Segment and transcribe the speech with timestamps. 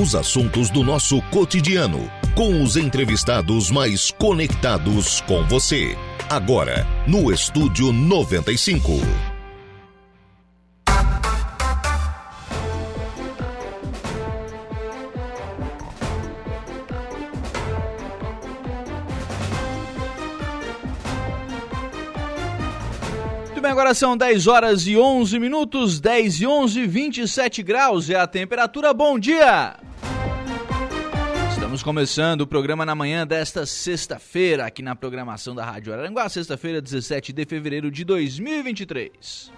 [0.00, 5.94] Os assuntos do nosso cotidiano, com os entrevistados mais conectados com você.
[6.30, 8.92] Agora, no Estúdio 95.
[23.44, 28.18] Muito bem, agora são 10 horas e 11 minutos, 10 e 11, 27 graus é
[28.18, 28.94] a temperatura.
[28.94, 29.89] Bom dia!
[31.80, 36.78] Estamos começando o programa na manhã desta sexta-feira, aqui na programação da Rádio Araranguá, sexta-feira,
[36.78, 39.50] 17 de fevereiro de 2023.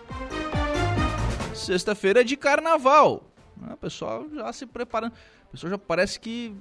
[1.53, 3.29] Sexta-feira de carnaval.
[3.61, 5.13] O pessoal já se preparando.
[5.49, 6.55] O pessoal já parece que.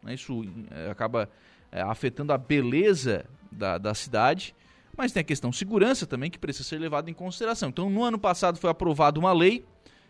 [0.02, 0.14] Né?
[0.14, 1.28] Isso é, acaba
[1.72, 4.54] é, afetando a beleza da, da cidade.
[4.96, 7.68] Mas tem a questão segurança também que precisa ser levada em consideração.
[7.68, 9.64] Então, no ano passado foi aprovada uma lei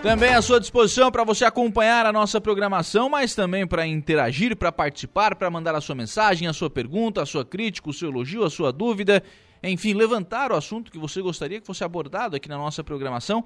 [0.03, 4.71] Também à sua disposição para você acompanhar a nossa programação, mas também para interagir, para
[4.71, 8.45] participar, para mandar a sua mensagem, a sua pergunta, a sua crítica, o seu elogio,
[8.45, 9.23] a sua dúvida,
[9.71, 13.45] enfim, levantar o assunto que você gostaria que fosse abordado aqui na nossa programação.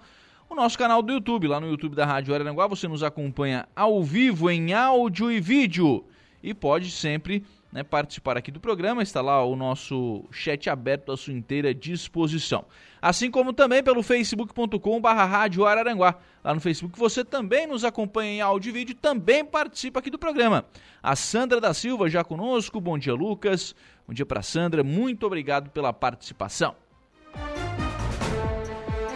[0.49, 4.03] O nosso canal do YouTube, lá no YouTube da Rádio Araranguá, você nos acompanha ao
[4.03, 6.05] vivo em áudio e vídeo
[6.43, 9.03] e pode sempre né, participar aqui do programa.
[9.03, 12.65] Está lá o nosso chat aberto à sua inteira disposição.
[13.03, 16.15] Assim como também pelo facebook.com.br Rádio Araranguá.
[16.43, 20.19] Lá no Facebook você também nos acompanha em áudio e vídeo, também participa aqui do
[20.19, 20.65] programa.
[21.03, 22.81] A Sandra da Silva já conosco.
[22.81, 23.75] Bom dia, Lucas.
[24.07, 24.85] Bom dia para Sandra.
[24.85, 26.77] Muito obrigado pela participação.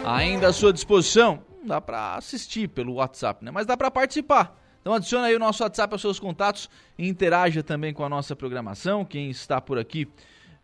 [0.05, 3.53] Ainda à sua disposição, não dá para assistir pelo WhatsApp, né?
[3.53, 4.59] Mas dá para participar.
[4.81, 8.35] Então adiciona aí o nosso WhatsApp aos seus contatos e interaja também com a nossa
[8.35, 9.05] programação.
[9.05, 10.09] Quem está por aqui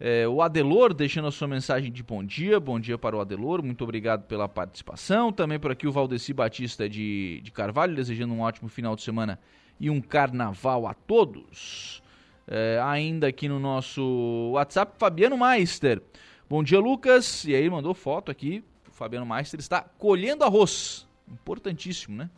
[0.01, 2.59] é o Adelor, deixando a sua mensagem de bom dia.
[2.59, 5.31] Bom dia para o Adelor, muito obrigado pela participação.
[5.31, 9.39] Também por aqui o Valdeci Batista de, de Carvalho, desejando um ótimo final de semana
[9.79, 12.03] e um carnaval a todos.
[12.49, 16.01] É, ainda aqui no nosso WhatsApp, Fabiano Meister.
[16.49, 17.45] Bom dia, Lucas.
[17.45, 18.63] E aí, mandou foto aqui.
[18.89, 21.07] O Fabiano Meister está colhendo arroz.
[21.29, 22.31] Importantíssimo, né?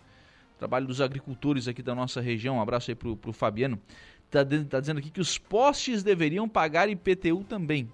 [0.58, 3.80] trabalho dos agricultores aqui da nossa região, um abraço aí pro, pro Fabiano,
[4.28, 7.90] tá, tá dizendo aqui que os postes deveriam pagar IPTU também.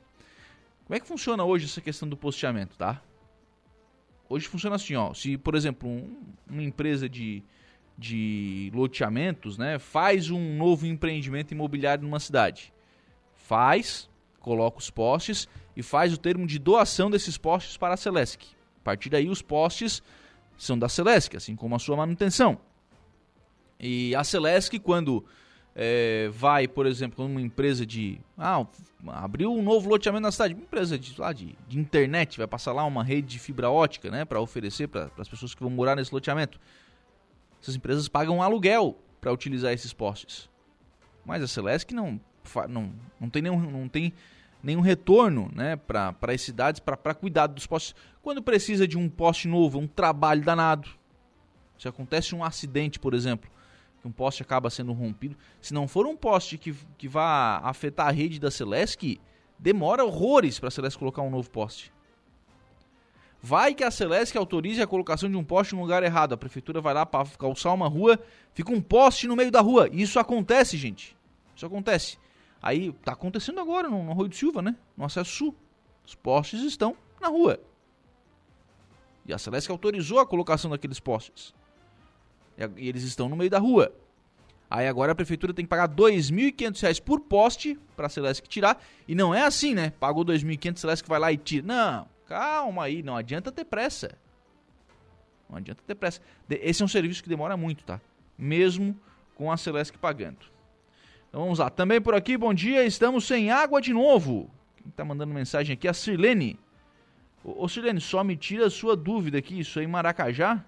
[0.84, 3.02] Como é que funciona hoje essa questão do posteamento, tá?
[4.28, 5.12] Hoje funciona assim, ó.
[5.12, 6.16] Se, por exemplo, um,
[6.48, 7.42] uma empresa de,
[7.96, 12.72] de loteamentos, né, faz um novo empreendimento imobiliário numa cidade,
[13.34, 14.10] faz,
[14.40, 18.44] coloca os postes e faz o termo de doação desses postes para a Celesc.
[18.80, 20.02] A partir daí, os postes
[20.58, 22.58] são da Celesc, assim como a sua manutenção.
[23.78, 25.24] E a Celesc, quando
[25.74, 28.20] é, vai, por exemplo, com uma empresa de.
[28.38, 28.64] Ah,
[29.08, 32.72] abriu um novo loteamento na cidade, uma empresa de, lá, de, de internet, vai passar
[32.72, 35.96] lá uma rede de fibra ótica, né, para oferecer para as pessoas que vão morar
[35.96, 36.60] nesse loteamento.
[37.64, 40.50] Essas empresas pagam aluguel para utilizar esses postes.
[41.24, 42.20] Mas a Celesc não,
[42.68, 44.12] não, não, tem, nenhum, não tem
[44.62, 47.94] nenhum retorno né, para as cidades para cuidar dos postes.
[48.20, 50.90] Quando precisa de um poste novo, um trabalho danado.
[51.78, 53.50] Se acontece um acidente, por exemplo,
[54.02, 58.08] que um poste acaba sendo rompido, se não for um poste que, que vá afetar
[58.08, 59.18] a rede da Celesc,
[59.58, 61.93] demora horrores para a Celesc colocar um novo poste.
[63.46, 66.32] Vai que a Celesc autorize a colocação de um poste no lugar errado.
[66.32, 68.18] A prefeitura vai lá para calçar uma rua,
[68.54, 69.86] fica um poste no meio da rua.
[69.92, 71.14] Isso acontece, gente.
[71.54, 72.16] Isso acontece.
[72.62, 74.74] Aí tá acontecendo agora no, no Arroio do Silva, né?
[74.96, 75.54] No acesso sul.
[76.06, 77.60] Os postes estão na rua.
[79.26, 81.54] E a Celesc autorizou a colocação daqueles postes.
[82.78, 83.92] E eles estão no meio da rua.
[84.70, 88.82] Aí agora a prefeitura tem que pagar R$ 2.500 por poste para a Celesc tirar.
[89.06, 89.92] E não é assim, né?
[90.00, 91.66] Pagou R$ 2.500, Celesc vai lá e tira.
[91.66, 94.16] Não, calma aí, não adianta ter pressa.
[95.48, 96.20] Não adianta ter pressa.
[96.48, 98.00] Esse é um serviço que demora muito, tá?
[98.36, 98.98] Mesmo
[99.34, 100.38] com a Celesc pagando.
[101.28, 101.68] Então vamos lá.
[101.68, 104.50] Também por aqui, bom dia, estamos sem água de novo.
[104.76, 106.58] Quem tá mandando mensagem aqui é a Sirlene.
[107.42, 110.64] Ô, ô Sirlene, só me tira a sua dúvida aqui, isso aí em Maracajá?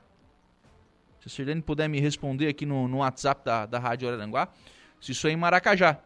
[1.20, 4.48] Se a Sirlene puder me responder aqui no, no WhatsApp da, da Rádio Araranguá,
[5.00, 5.98] se isso é em Maracajá.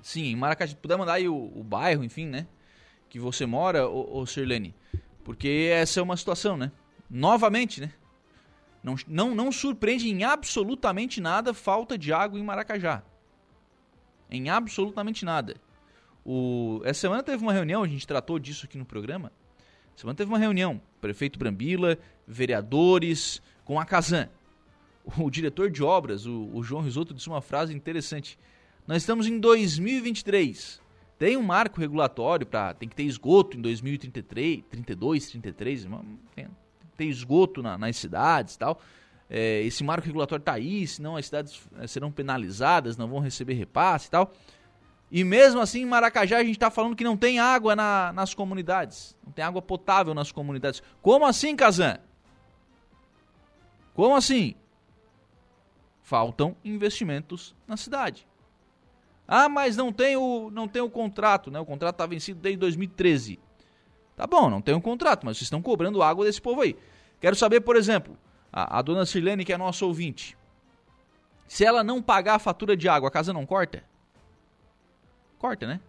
[0.00, 0.76] Sim, em Maracajá.
[0.76, 2.46] Puder mandar aí o, o bairro, enfim, né?
[3.08, 4.74] Que você mora, ô, ô Sirlene.
[5.24, 6.70] Porque essa é uma situação, né?
[7.10, 7.92] Novamente, né?
[8.82, 13.02] Não, não, não surpreende em absolutamente nada falta de água em Maracajá.
[14.30, 15.56] Em absolutamente nada.
[16.24, 19.32] O, essa semana teve uma reunião, a gente tratou disso aqui no programa.
[19.88, 24.28] Essa semana teve uma reunião, prefeito Brambila, vereadores, com a Casan.
[25.18, 28.36] O diretor de obras, o, o João Risotto, disse uma frase interessante.
[28.86, 30.80] Nós estamos em 2023.
[31.18, 35.84] Tem um marco regulatório para tem que ter esgoto em 2033, 32, 33,
[36.34, 36.50] tem, que
[36.96, 38.80] ter esgoto na, nas cidades e tal.
[39.28, 43.54] É, esse marco regulatório está aí, senão as cidades é, serão penalizadas, não vão receber
[43.54, 44.32] repasse e tal.
[45.10, 48.34] E mesmo assim, em Maracajá, a gente está falando que não tem água na, nas
[48.34, 49.16] comunidades.
[49.24, 50.82] Não tem água potável nas comunidades.
[51.00, 51.98] Como assim, Kazan?
[53.94, 54.54] Como assim?
[56.02, 58.26] Faltam investimentos na cidade.
[59.26, 61.58] Ah, mas não tem o, não tem o contrato, né?
[61.58, 63.38] O contrato está vencido desde 2013.
[64.16, 66.76] Tá bom, não tem um contrato, mas vocês estão cobrando água desse povo aí.
[67.20, 68.16] Quero saber, por exemplo,
[68.52, 70.36] a, a dona Sirlene, que é nossa ouvinte.
[71.46, 73.84] Se ela não pagar a fatura de água, a casa não corta?
[75.38, 75.80] Corta, né?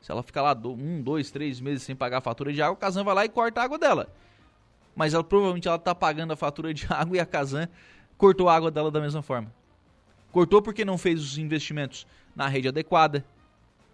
[0.00, 2.76] Se ela ficar lá um, dois, três meses sem pagar a fatura de água, a
[2.76, 4.08] casa vai lá e corta a água dela
[4.94, 7.68] mas ela provavelmente ela está pagando a fatura de água e a Casan
[8.16, 9.52] cortou a água dela da mesma forma.
[10.32, 13.24] Cortou porque não fez os investimentos na rede adequada,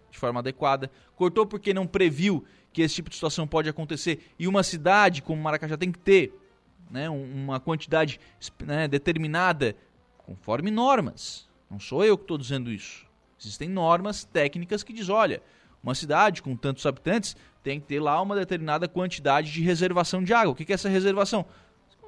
[0.09, 0.89] de forma adequada.
[1.15, 4.31] Cortou porque não previu que esse tipo de situação pode acontecer.
[4.39, 6.33] E uma cidade como Maracajá tem que ter
[6.89, 8.19] né, uma quantidade
[8.65, 9.75] né, determinada
[10.17, 11.47] conforme normas.
[11.69, 13.05] Não sou eu que estou dizendo isso.
[13.39, 15.43] Existem normas técnicas que diz, olha,
[15.83, 20.33] uma cidade com tantos habitantes tem que ter lá uma determinada quantidade de reservação de
[20.33, 20.53] água.
[20.53, 21.45] O que é essa reservação?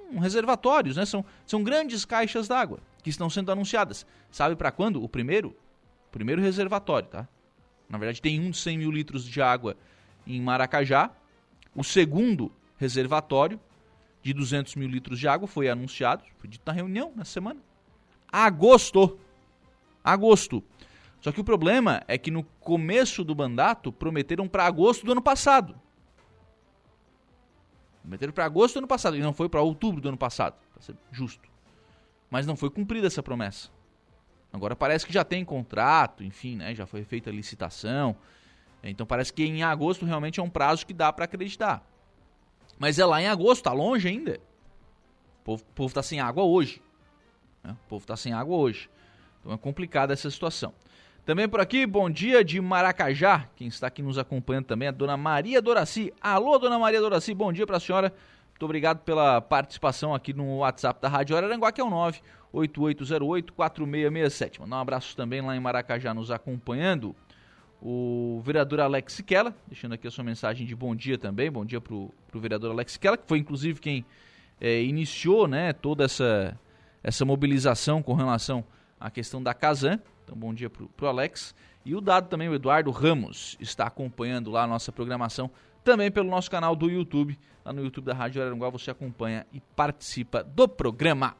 [0.09, 1.05] São reservatórios, né?
[1.05, 4.05] São, são grandes caixas d'água que estão sendo anunciadas.
[4.29, 5.03] Sabe para quando?
[5.03, 5.49] O primeiro?
[6.07, 7.27] O primeiro reservatório, tá?
[7.89, 9.75] Na verdade, tem um de 100 mil litros de água
[10.25, 11.11] em Maracajá.
[11.75, 13.59] O segundo reservatório,
[14.21, 17.59] de 200 mil litros de água, foi anunciado, foi dito na reunião, na semana.
[18.31, 19.19] Agosto.
[20.03, 20.63] Agosto.
[21.19, 25.21] Só que o problema é que no começo do mandato prometeram para agosto do ano
[25.21, 25.75] passado.
[28.01, 30.81] Prometeram para agosto do ano passado e não foi para outubro do ano passado, para
[30.81, 31.50] ser justo.
[32.31, 33.69] Mas não foi cumprida essa promessa.
[34.53, 38.15] Agora parece que já tem contrato, enfim, né, já foi feita a licitação.
[38.81, 41.85] Então parece que em agosto realmente é um prazo que dá para acreditar.
[42.79, 44.39] Mas é lá em agosto, tá longe ainda.
[45.41, 46.81] O povo, povo tá sem água hoje.
[47.63, 47.73] Né?
[47.85, 48.89] O povo tá sem água hoje.
[49.39, 50.73] Então é complicada essa situação.
[51.25, 53.47] Também por aqui, bom dia de Maracajá.
[53.55, 56.11] Quem está aqui nos acompanhando também é a dona Maria Doraci.
[56.19, 58.13] Alô, dona Maria Doraci, bom dia para a senhora.
[58.61, 61.89] Muito obrigado pela participação aqui no WhatsApp da Rádio Araranguá, que é o
[62.53, 64.59] 98808-4667.
[64.59, 67.15] Mandar um abraço também lá em Maracajá nos acompanhando.
[67.81, 71.49] O vereador Alex Siquela, deixando aqui a sua mensagem de bom dia também.
[71.49, 74.05] Bom dia para o vereador Alex Siquela, que foi inclusive quem
[74.59, 76.55] é, iniciou né, toda essa,
[77.01, 78.63] essa mobilização com relação
[78.99, 79.99] à questão da Casan.
[80.23, 81.55] Então, bom dia para o Alex.
[81.83, 85.49] E o dado também, o Eduardo Ramos, está acompanhando lá a nossa programação,
[85.83, 87.37] também pelo nosso canal do YouTube.
[87.63, 91.35] Lá no YouTube da Rádio Araranguá você acompanha e participa do programa.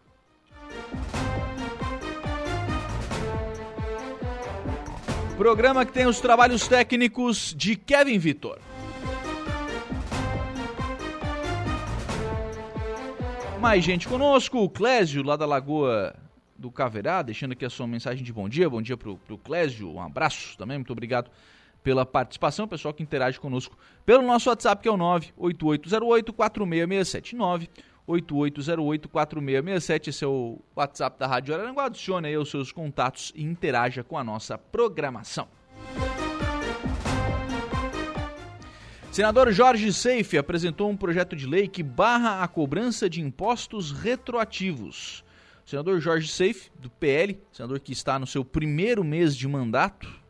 [5.37, 8.59] Programa que tem os trabalhos técnicos de Kevin Vitor.
[13.59, 16.15] Mais gente conosco, o Clésio, lá da Lagoa
[16.57, 18.69] do Caverá, deixando aqui a sua mensagem de bom dia.
[18.69, 21.29] Bom dia pro, pro Clésio, um abraço também, muito obrigado
[21.83, 27.69] pela participação, pessoal que interage conosco pelo nosso WhatsApp, que é o 98808-4667.
[28.07, 31.85] 98808-4667, esse é o WhatsApp da Rádio Araranguá.
[31.85, 35.47] Adicione aí os seus contatos e interaja com a nossa programação.
[39.11, 45.25] Senador Jorge Seife apresentou um projeto de lei que barra a cobrança de impostos retroativos.
[45.65, 50.20] O senador Jorge Seife, do PL, senador que está no seu primeiro mês de mandato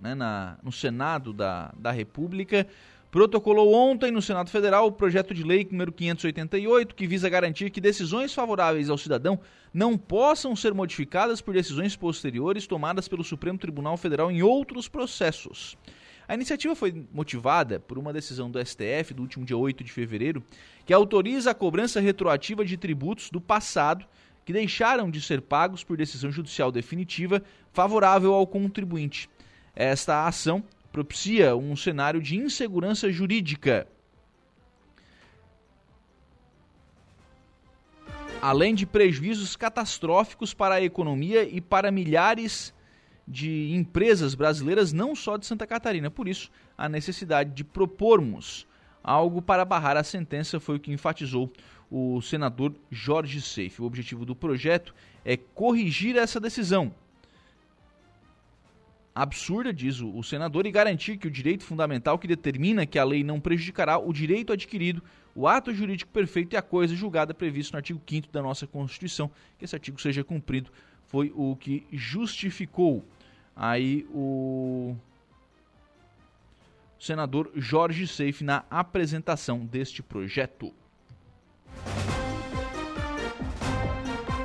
[0.00, 2.66] né, na, no Senado da, da República,
[3.10, 7.80] protocolou ontem no Senado Federal o projeto de lei número 588, que visa garantir que
[7.80, 9.40] decisões favoráveis ao cidadão
[9.74, 15.76] não possam ser modificadas por decisões posteriores tomadas pelo Supremo Tribunal Federal em outros processos.
[16.28, 20.40] A iniciativa foi motivada por uma decisão do STF do último dia 8 de fevereiro,
[20.86, 24.06] que autoriza a cobrança retroativa de tributos do passado
[24.44, 27.42] que deixaram de ser pagos por decisão judicial definitiva
[27.72, 29.28] favorável ao contribuinte.
[29.74, 30.62] Esta ação
[30.92, 33.86] propicia um cenário de insegurança jurídica.
[38.42, 42.74] Além de prejuízos catastróficos para a economia e para milhares
[43.28, 46.10] de empresas brasileiras, não só de Santa Catarina.
[46.10, 48.66] Por isso, a necessidade de propormos
[49.04, 51.52] algo para barrar a sentença foi o que enfatizou
[51.90, 53.82] o senador Jorge Seife.
[53.82, 56.94] O objetivo do projeto é corrigir essa decisão
[59.22, 63.22] absurda, diz o, senador, e garantir que o direito fundamental que determina que a lei
[63.22, 65.02] não prejudicará o direito adquirido,
[65.34, 69.30] o ato jurídico perfeito e a coisa julgada previsto no artigo 5 da nossa Constituição,
[69.58, 70.70] que esse artigo seja cumprido,
[71.06, 73.04] foi o que justificou
[73.54, 74.96] aí o
[76.98, 80.72] senador Jorge Seife na apresentação deste projeto.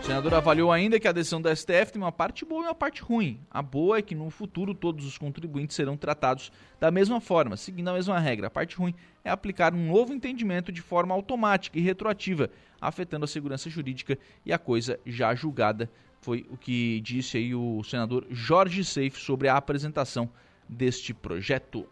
[0.06, 2.76] O senador avaliou ainda que a decisão da STF tem uma parte boa e uma
[2.76, 3.40] parte ruim.
[3.50, 7.88] A boa é que no futuro todos os contribuintes serão tratados da mesma forma, seguindo
[7.88, 8.46] a mesma regra.
[8.46, 8.94] A parte ruim
[9.24, 14.54] é aplicar um novo entendimento de forma automática e retroativa, afetando a segurança jurídica e
[14.54, 15.90] a coisa já julgada
[16.22, 20.30] foi o que disse aí o senador Jorge Seif sobre a apresentação
[20.70, 21.88] deste projeto.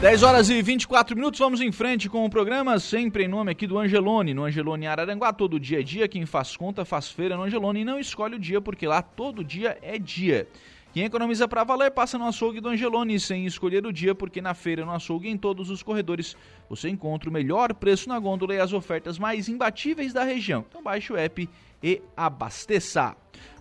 [0.00, 3.66] 10 horas e 24 minutos, vamos em frente com o programa, sempre em nome aqui
[3.66, 7.42] do Angelone, no Angelone Araranguá, todo dia é dia, quem faz conta faz feira no
[7.42, 10.46] Angelone e não escolhe o dia, porque lá todo dia é dia.
[10.92, 14.54] Quem economiza para valer passa no açougue do Angelone sem escolher o dia, porque na
[14.54, 16.36] feira, no açougue em todos os corredores,
[16.70, 20.64] você encontra o melhor preço na gôndola e as ofertas mais imbatíveis da região.
[20.68, 21.48] Então baixe o app
[21.82, 23.16] e abasteça.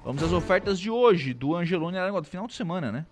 [0.06, 3.08] Vamos às ofertas de hoje do Angelone Araranguá, do final de semana, né?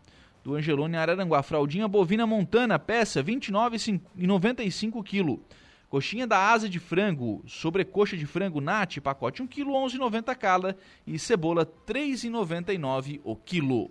[0.45, 1.41] Do Angelone Araranguá.
[1.41, 5.39] Fraldinha bovina montana, peça R$ 29,95 kg.
[5.89, 10.77] Coxinha da asa de frango, sobrecoxa de frango nat, pacote 1 kg, 11,90 cada.
[11.05, 13.89] E cebola R$ 3,99 o quilo.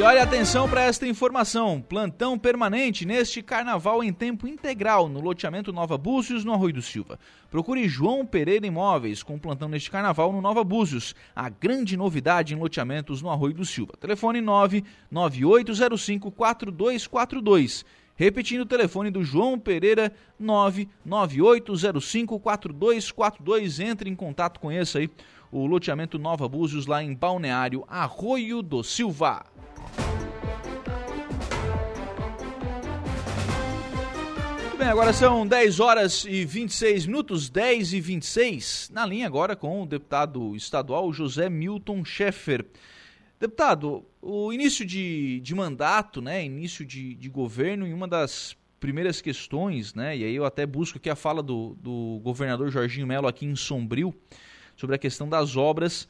[0.00, 5.74] E olha atenção para esta informação: plantão permanente neste carnaval em tempo integral no loteamento
[5.74, 7.18] Nova Búzios, no Arroio do Silva.
[7.50, 11.14] Procure João Pereira Imóveis com plantão neste carnaval no Nova Búzios.
[11.36, 13.92] A grande novidade em loteamentos no Arroio do Silva.
[14.00, 17.84] Telefone 99805 4242.
[18.16, 23.80] Repetindo o telefone do João Pereira, 99805 4242.
[23.80, 25.10] Entre em contato, conheça aí
[25.52, 29.44] o loteamento Nova Búzios lá em Balneário Arroio do Silva.
[34.80, 39.82] Bem, agora são 10 horas e 26 minutos, 10 e 26, na linha agora com
[39.82, 42.64] o deputado estadual José Milton Schaeffer.
[43.38, 49.20] Deputado, o início de, de mandato, né, início de, de governo, e uma das primeiras
[49.20, 53.28] questões, né, e aí eu até busco aqui a fala do, do governador Jorginho Melo
[53.28, 54.14] aqui em Sombrio,
[54.78, 56.08] sobre a questão das obras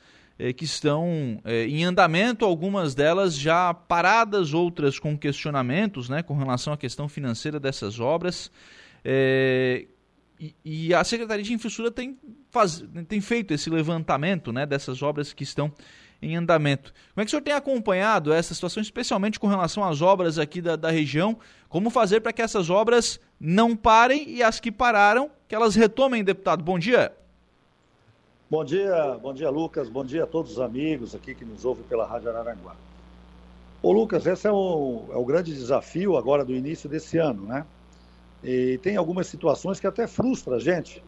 [0.57, 6.73] que estão eh, em andamento, algumas delas já paradas, outras com questionamentos né, com relação
[6.73, 8.51] à questão financeira dessas obras.
[9.05, 9.87] Eh,
[10.41, 12.19] e, e, a Secretaria de Infraestrutura tem,
[12.51, 15.71] faz, tem feito esse levantamento né, dessas obras que estão
[16.23, 16.95] em andamento.
[17.15, 20.63] Como é que o senhor tem acompanhado essa situação, especialmente com relação às obras aqui
[20.63, 21.39] da, da região?
[21.69, 26.25] Como fazer para que essas obras não parem e as que pararam, que elas retomem,
[26.25, 26.65] deputado?
[26.65, 27.13] Bom dia.
[28.51, 29.89] Bom dia, bom dia, Lucas.
[29.89, 32.75] Bom dia a todos os amigos aqui que nos ouvem pela Rádio Araranguá.
[33.81, 37.65] Ô, Lucas, esse é o, é o grande desafio agora do início desse ano, né?
[38.43, 41.01] E tem algumas situações que até frustra a gente.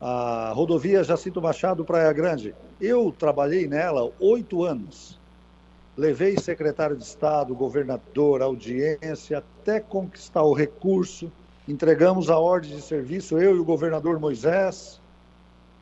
[0.00, 2.54] A rodovia Jacinto Machado Praia Grande.
[2.80, 5.18] Eu trabalhei nela oito anos.
[5.96, 11.32] Levei secretário de Estado, governador, audiência, até conquistar o recurso.
[11.66, 15.00] Entregamos a ordem de serviço, eu e o governador Moisés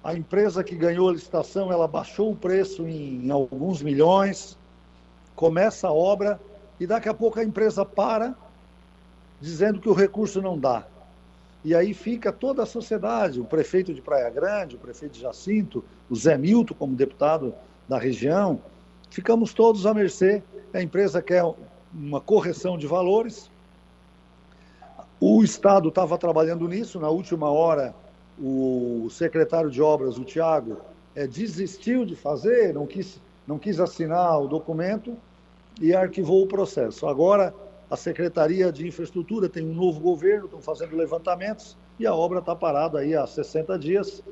[0.06, 4.56] a empresa que ganhou a licitação, ela baixou o preço em, em alguns milhões,
[5.34, 6.40] começa a obra
[6.78, 8.32] e daqui a pouco a empresa para,
[9.40, 10.86] dizendo que o recurso não dá.
[11.64, 15.84] E aí fica toda a sociedade, o prefeito de Praia Grande, o prefeito de Jacinto,
[16.08, 17.52] o Zé Milton como deputado
[17.88, 18.60] da região,
[19.10, 20.40] ficamos todos à mercê.
[20.72, 21.42] A empresa quer
[21.92, 23.50] uma correção de valores.
[25.18, 27.92] O Estado estava trabalhando nisso, na última hora
[28.38, 30.78] o secretário de obras, o Tiago,
[31.14, 35.16] é, desistiu de fazer, não quis, não quis assinar o documento
[35.80, 37.06] e arquivou o processo.
[37.06, 37.54] Agora,
[37.90, 42.54] a Secretaria de Infraestrutura tem um novo governo, estão fazendo levantamentos e a obra está
[42.54, 44.22] parada aí há 60 dias.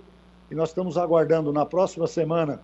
[0.50, 2.60] E nós estamos aguardando na próxima semana,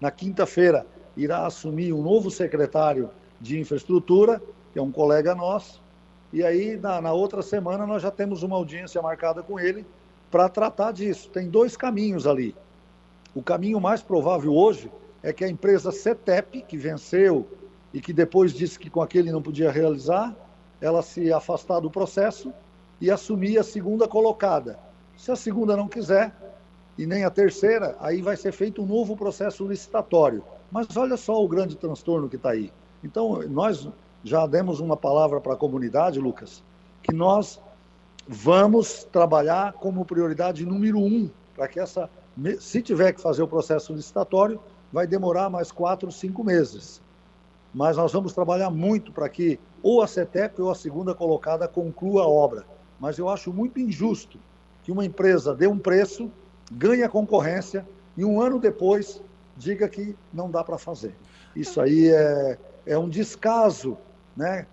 [0.00, 5.80] na quinta-feira, irá assumir um novo secretário de Infraestrutura, que é um colega nosso.
[6.32, 9.86] E aí, na, na outra semana, nós já temos uma audiência marcada com ele
[10.32, 11.28] para tratar disso.
[11.28, 12.56] Tem dois caminhos ali.
[13.34, 14.90] O caminho mais provável hoje
[15.22, 17.46] é que a empresa CETEP, que venceu
[17.92, 20.34] e que depois disse que com aquele não podia realizar,
[20.80, 22.52] ela se afastar do processo
[22.98, 24.78] e assumir a segunda colocada.
[25.16, 26.34] Se a segunda não quiser,
[26.96, 30.42] e nem a terceira, aí vai ser feito um novo processo licitatório.
[30.70, 32.72] Mas olha só o grande transtorno que está aí.
[33.04, 33.88] Então, nós
[34.24, 36.62] já demos uma palavra para a comunidade, Lucas,
[37.02, 37.60] que nós
[38.32, 42.08] vamos trabalhar como prioridade número um para que essa,
[42.58, 44.58] se tiver que fazer o processo licitatório,
[44.90, 47.02] vai demorar mais quatro, cinco meses.
[47.74, 52.22] Mas nós vamos trabalhar muito para que ou a CETEP ou a segunda colocada conclua
[52.22, 52.64] a obra.
[52.98, 54.38] Mas eu acho muito injusto
[54.82, 56.30] que uma empresa dê um preço,
[56.70, 59.22] ganhe a concorrência e um ano depois
[59.58, 61.14] diga que não dá para fazer.
[61.54, 63.98] Isso aí é, é um descaso
[64.34, 64.66] né,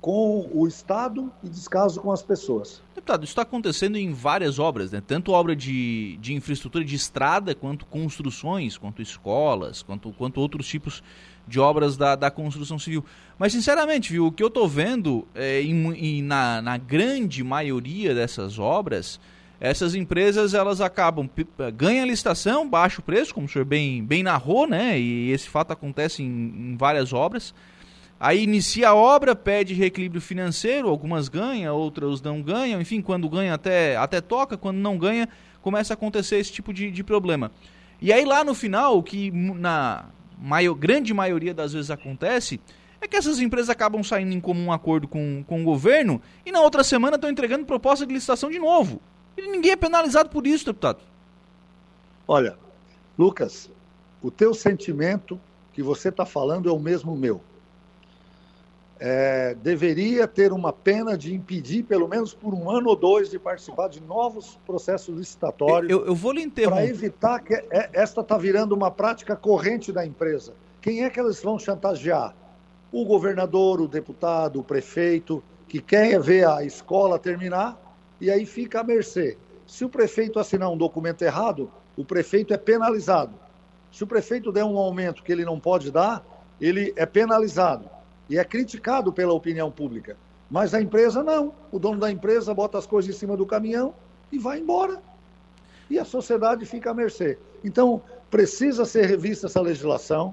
[0.00, 2.82] com o Estado e descaso com as pessoas.
[2.94, 5.02] Deputado, isso está acontecendo em várias obras, né?
[5.06, 11.02] tanto obra de, de infraestrutura de estrada, quanto construções, quanto escolas, quanto, quanto outros tipos
[11.46, 13.04] de obras da, da construção civil.
[13.38, 18.14] Mas, sinceramente, viu, o que eu estou vendo é, em, em, na, na grande maioria
[18.14, 19.20] dessas obras,
[19.60, 21.28] essas empresas elas acabam,
[21.76, 24.98] ganham a licitação, baixa o preço, como o senhor bem, bem narrou, né?
[24.98, 27.52] e esse fato acontece em, em várias obras,
[28.20, 33.54] Aí inicia a obra, pede reequilíbrio financeiro, algumas ganham, outras não ganham, enfim, quando ganha
[33.54, 35.26] até, até toca, quando não ganha,
[35.62, 37.50] começa a acontecer esse tipo de, de problema.
[37.98, 40.04] E aí lá no final, o que na
[40.38, 42.60] maior, grande maioria das vezes acontece,
[43.00, 46.60] é que essas empresas acabam saindo em comum acordo com, com o governo e na
[46.60, 49.00] outra semana estão entregando proposta de licitação de novo.
[49.34, 51.00] E ninguém é penalizado por isso, deputado.
[52.28, 52.58] Olha,
[53.18, 53.70] Lucas,
[54.20, 55.40] o teu sentimento
[55.72, 57.40] que você está falando é o mesmo meu
[59.00, 63.38] é, deveria ter uma pena de impedir, pelo menos por um ano ou dois, de
[63.38, 65.90] participar de novos processos licitatórios.
[65.90, 66.82] Eu, eu vou lhe interromper.
[66.82, 70.52] Para evitar que é, esta está virando uma prática corrente da empresa.
[70.82, 72.34] Quem é que eles vão chantagear?
[72.92, 77.80] O governador, o deputado, o prefeito, que quer ver a escola terminar
[78.20, 79.38] e aí fica à mercê.
[79.66, 83.32] Se o prefeito assinar um documento errado, o prefeito é penalizado.
[83.90, 86.22] Se o prefeito der um aumento que ele não pode dar,
[86.60, 87.88] ele é penalizado
[88.30, 90.16] e é criticado pela opinião pública.
[90.48, 91.52] Mas a empresa não.
[91.72, 93.92] O dono da empresa bota as coisas em cima do caminhão
[94.30, 95.02] e vai embora.
[95.90, 97.36] E a sociedade fica à mercê.
[97.64, 100.32] Então, precisa ser revista essa legislação.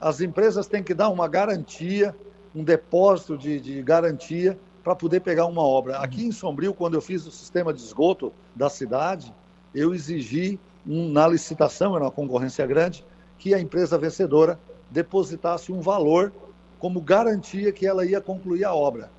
[0.00, 2.16] As empresas têm que dar uma garantia,
[2.54, 5.98] um depósito de, de garantia, para poder pegar uma obra.
[5.98, 9.34] Aqui em Sombrio, quando eu fiz o sistema de esgoto da cidade,
[9.74, 13.04] eu exigi um, na licitação, era uma concorrência grande,
[13.38, 14.58] que a empresa vencedora
[14.90, 16.32] depositasse um valor
[16.80, 19.10] como garantia que ela ia concluir a obra.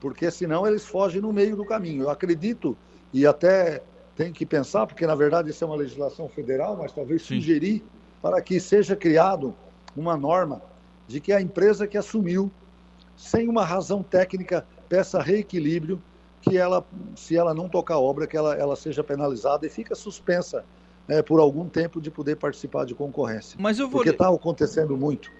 [0.00, 2.04] Porque senão eles fogem no meio do caminho.
[2.04, 2.76] Eu acredito,
[3.12, 3.82] e até
[4.16, 7.40] tem que pensar, porque na verdade isso é uma legislação federal, mas talvez Sim.
[7.40, 7.84] sugerir
[8.22, 9.54] para que seja criado
[9.96, 10.62] uma norma
[11.06, 12.50] de que a empresa que assumiu,
[13.16, 16.00] sem uma razão técnica, peça reequilíbrio,
[16.40, 19.94] que ela, se ela não tocar a obra, que ela, ela seja penalizada e fica
[19.94, 20.64] suspensa
[21.08, 23.56] né, por algum tempo de poder participar de concorrência.
[23.58, 24.00] Mas eu vou...
[24.00, 25.30] Porque está acontecendo muito.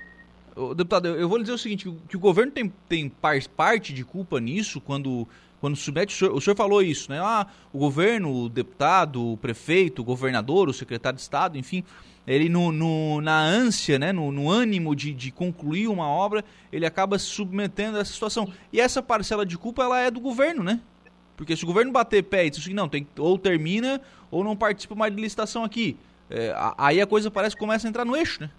[0.77, 3.13] Deputado, eu vou lhe dizer o seguinte, que o governo tem, tem
[3.57, 5.27] parte de culpa nisso quando
[5.61, 7.19] quando submete, o senhor, o senhor, falou isso, né?
[7.21, 11.83] Ah, o governo, o deputado, o prefeito, o governador, o secretário de Estado, enfim,
[12.27, 14.13] ele no, no na ânsia, né?
[14.13, 18.53] no, no ânimo de, de concluir uma obra, ele acaba se submetendo a essa situação.
[18.73, 20.81] E essa parcela de culpa, ela é do governo, né?
[21.35, 24.55] Porque se o governo bater pé e dizer assim, não, tem, ou termina ou não
[24.55, 25.97] participa mais de licitação aqui,
[26.31, 28.51] é, aí a coisa parece que começa a entrar no eixo, né?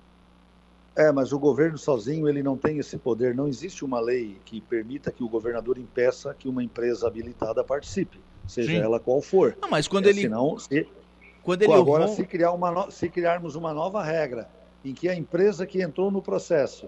[0.96, 3.36] É, mas o governo sozinho ele não tem esse poder.
[3.36, 8.20] Não existe uma lei que permita que o governador impeça que uma empresa habilitada participe,
[8.48, 8.78] seja Sim.
[8.78, 9.58] ela qual for.
[9.62, 10.88] Não, mas quando é, ele senão, se,
[11.44, 12.90] quando ele agora se criar uma no...
[12.90, 14.50] se criarmos uma nova regra
[14.86, 16.88] em que a empresa que entrou no processo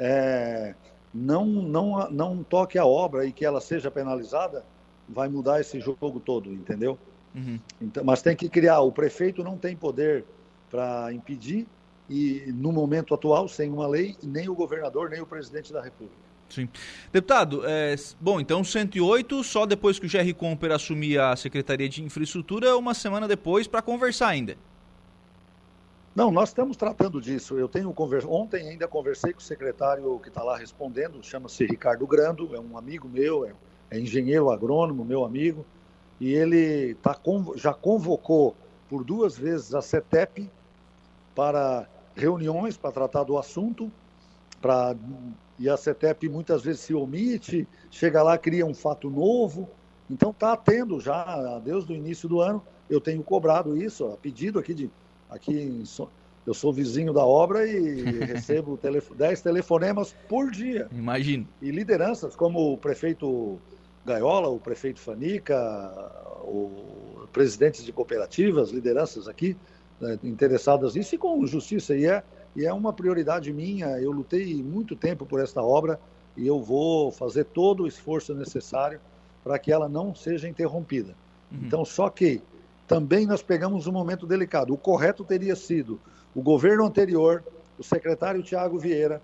[0.00, 0.74] é,
[1.12, 4.64] não não não toque a obra e que ela seja penalizada,
[5.08, 6.98] vai mudar esse jogo todo, entendeu?
[7.32, 7.60] Uhum.
[7.80, 8.80] Então, mas tem que criar.
[8.80, 10.24] O prefeito não tem poder
[10.70, 11.68] para impedir
[12.08, 16.24] e no momento atual, sem uma lei, nem o governador, nem o presidente da República.
[16.48, 16.68] Sim.
[17.12, 22.02] Deputado, é, bom, então 108, só depois que o Jerry Comper assumir a Secretaria de
[22.02, 24.56] Infraestrutura, uma semana depois, para conversar ainda.
[26.14, 27.58] Não, nós estamos tratando disso.
[27.58, 28.28] Eu tenho conversa...
[28.28, 32.78] Ontem ainda conversei com o secretário que está lá respondendo, chama-se Ricardo Grando, é um
[32.78, 33.52] amigo meu, é,
[33.90, 35.66] é engenheiro agrônomo, meu amigo,
[36.20, 37.18] e ele tá,
[37.56, 38.54] já convocou
[38.88, 40.48] por duas vezes a CETEP
[41.34, 43.90] para reuniões para tratar do assunto,
[44.60, 44.96] para
[45.58, 49.68] e a CETEP muitas vezes se omite, chega lá, cria um fato novo.
[50.10, 54.58] Então está tendo já, desde o início do ano, eu tenho cobrado isso, a pedido
[54.58, 54.90] aqui de.
[55.30, 55.82] Aqui
[56.46, 58.78] eu sou vizinho da obra e recebo
[59.16, 60.88] 10 telefonemas por dia.
[60.92, 61.48] Imagino.
[61.62, 63.58] E lideranças como o prefeito
[64.04, 65.56] Gaiola, o prefeito Fanica,
[66.42, 69.56] o presidentes de cooperativas, lideranças aqui,
[70.00, 71.96] né, interessadas nisso e com justiça.
[71.96, 72.22] E é,
[72.56, 73.86] e é uma prioridade minha.
[74.00, 75.98] Eu lutei muito tempo por esta obra
[76.36, 79.00] e eu vou fazer todo o esforço necessário
[79.42, 81.14] para que ela não seja interrompida.
[81.50, 81.58] Uhum.
[81.62, 82.42] Então, só que
[82.86, 84.72] também nós pegamos um momento delicado.
[84.72, 86.00] O correto teria sido
[86.34, 87.44] o governo anterior,
[87.78, 89.22] o secretário Tiago Vieira,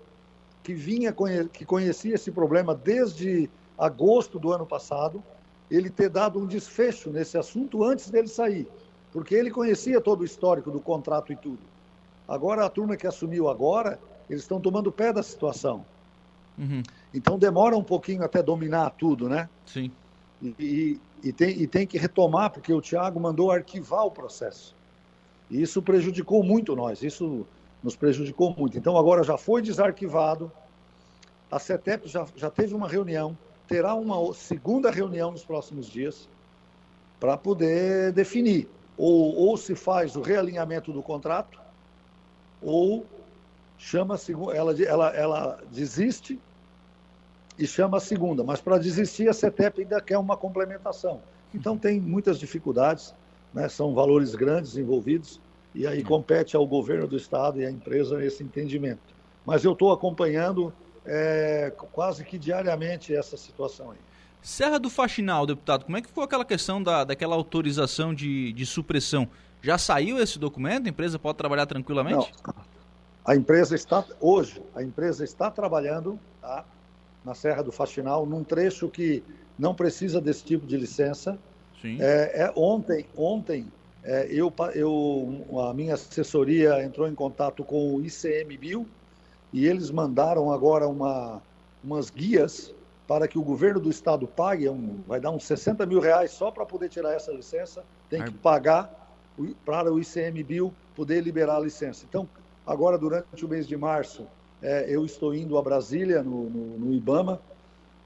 [0.63, 1.13] que vinha
[1.51, 5.23] que conhecia esse problema desde agosto do ano passado,
[5.69, 8.67] ele ter dado um desfecho nesse assunto antes dele sair
[9.11, 11.59] porque ele conhecia todo o histórico do contrato e tudo.
[12.27, 15.85] Agora, a turma que assumiu agora, eles estão tomando pé da situação.
[16.57, 16.81] Uhum.
[17.13, 19.49] Então, demora um pouquinho até dominar tudo, né?
[19.65, 19.91] Sim.
[20.41, 24.75] E, e, e, tem, e tem que retomar, porque o Tiago mandou arquivar o processo.
[25.49, 27.45] E isso prejudicou muito nós, isso
[27.83, 28.77] nos prejudicou muito.
[28.77, 30.49] Então, agora já foi desarquivado,
[31.51, 36.29] a CETEP já, já teve uma reunião, terá uma segunda reunião nos próximos dias
[37.19, 38.69] para poder definir
[39.01, 41.59] ou, ou se faz o realinhamento do contrato,
[42.61, 43.03] ou
[43.75, 44.15] chama
[44.53, 46.39] ela, ela, ela desiste
[47.57, 48.43] e chama a segunda.
[48.43, 51.19] Mas para desistir, a CETEP ainda quer uma complementação.
[51.51, 53.15] Então tem muitas dificuldades,
[53.51, 53.67] né?
[53.67, 55.41] são valores grandes envolvidos,
[55.73, 59.15] e aí compete ao governo do Estado e à empresa esse entendimento.
[59.43, 60.71] Mas eu estou acompanhando
[61.03, 63.97] é, quase que diariamente essa situação aí.
[64.41, 68.65] Serra do Faxinal, deputado, como é que ficou aquela questão da, daquela autorização de, de
[68.65, 69.27] supressão?
[69.61, 70.87] Já saiu esse documento?
[70.87, 72.31] A empresa pode trabalhar tranquilamente?
[72.45, 72.53] Não.
[73.23, 76.65] A empresa está, hoje, a empresa está trabalhando tá,
[77.23, 79.23] na Serra do Faxinal, num trecho que
[79.59, 81.37] não precisa desse tipo de licença.
[81.79, 81.97] Sim.
[82.01, 83.67] É, é ontem, ontem
[84.03, 88.87] é, eu, eu, a minha assessoria entrou em contato com o ICMBio
[89.53, 91.39] e eles mandaram agora uma,
[91.83, 92.73] umas guias
[93.11, 96.31] para que o governo do estado pague, é um, vai dar uns 60 mil reais
[96.31, 98.89] só para poder tirar essa licença, tem que pagar
[99.65, 102.05] para o ICMBio poder liberar a licença.
[102.07, 102.25] Então,
[102.65, 104.25] agora durante o mês de março,
[104.61, 107.41] é, eu estou indo a Brasília, no, no, no IBAMA,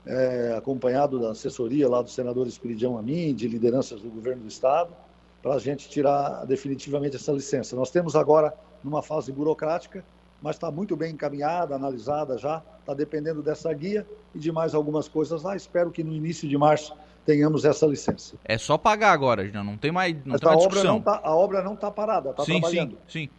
[0.07, 4.91] é, acompanhado da assessoria lá do senador Espiridião Amin, de lideranças do governo do estado,
[5.39, 7.75] para a gente tirar definitivamente essa licença.
[7.75, 10.03] Nós temos agora, numa fase burocrática,
[10.45, 14.05] mas está muito bem encaminhada, analisada já, está dependendo dessa guia
[14.35, 15.55] e de mais algumas coisas lá.
[15.55, 16.93] Espero que no início de março
[17.25, 18.35] tenhamos essa licença.
[18.45, 21.01] É só pagar agora, já não tem mais, não tem mais discussão.
[21.01, 22.91] Tá, a obra não está parada, está trabalhando.
[23.07, 23.29] Sim, sim.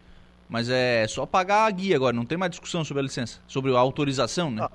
[0.49, 3.73] Mas é só pagar a guia agora, não tem mais discussão sobre a licença, sobre
[3.73, 4.67] a autorização, né?
[4.69, 4.71] Ah.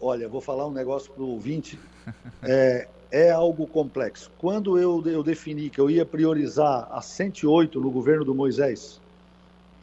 [0.00, 1.78] Olha, vou falar um negócio para o ouvinte.
[2.42, 4.32] é, é algo complexo.
[4.36, 9.00] Quando eu, eu defini que eu ia priorizar a 108 no governo do Moisés,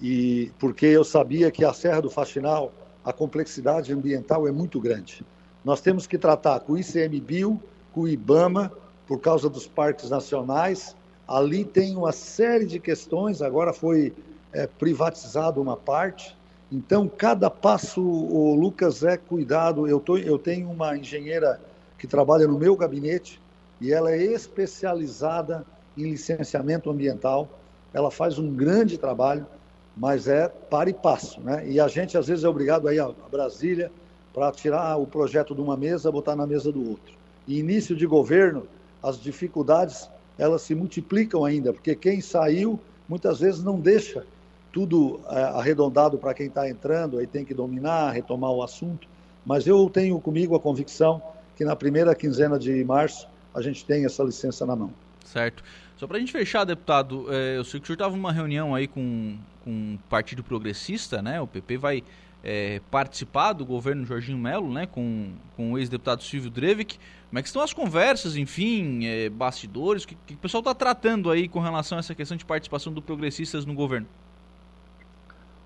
[0.03, 2.73] e porque eu sabia que a Serra do Faxinal,
[3.05, 5.25] a complexidade ambiental é muito grande.
[5.63, 7.57] Nós temos que tratar com o ICMBio,
[7.93, 8.69] com o IBAMA,
[9.07, 10.93] por causa dos parques nacionais.
[11.25, 14.13] Ali tem uma série de questões, agora foi
[14.51, 16.35] é, privatizado uma parte.
[16.69, 19.87] Então, cada passo, o Lucas, é cuidado.
[19.87, 21.61] Eu, tô, eu tenho uma engenheira
[21.97, 23.39] que trabalha no meu gabinete
[23.79, 25.65] e ela é especializada
[25.97, 27.47] em licenciamento ambiental.
[27.93, 29.47] Ela faz um grande trabalho,
[29.95, 31.67] mas é para e passo, né?
[31.69, 33.91] E a gente às vezes é obrigado a ir a Brasília
[34.33, 37.13] para tirar o projeto de uma mesa, botar na mesa do outro.
[37.47, 38.65] E início de governo,
[39.01, 44.25] as dificuldades elas se multiplicam ainda, porque quem saiu muitas vezes não deixa
[44.71, 49.07] tudo é, arredondado para quem está entrando, aí tem que dominar, retomar o assunto.
[49.45, 51.21] Mas eu tenho comigo a convicção
[51.55, 54.91] que na primeira quinzena de março a gente tem essa licença na mão.
[55.23, 55.63] Certo.
[55.97, 58.73] Só para a gente fechar, deputado, é, eu sei que o senhor estava numa reunião
[58.73, 61.39] aí com, com o Partido Progressista, né?
[61.41, 62.03] O PP vai
[62.43, 64.85] é, participar do governo Jorginho Melo, né?
[64.85, 66.97] Com, com o ex-deputado Silvio Drevik.
[67.29, 70.03] Como é que estão as conversas, enfim, é, bastidores?
[70.03, 72.93] O que, que o pessoal está tratando aí com relação a essa questão de participação
[72.93, 74.07] do Progressistas no governo?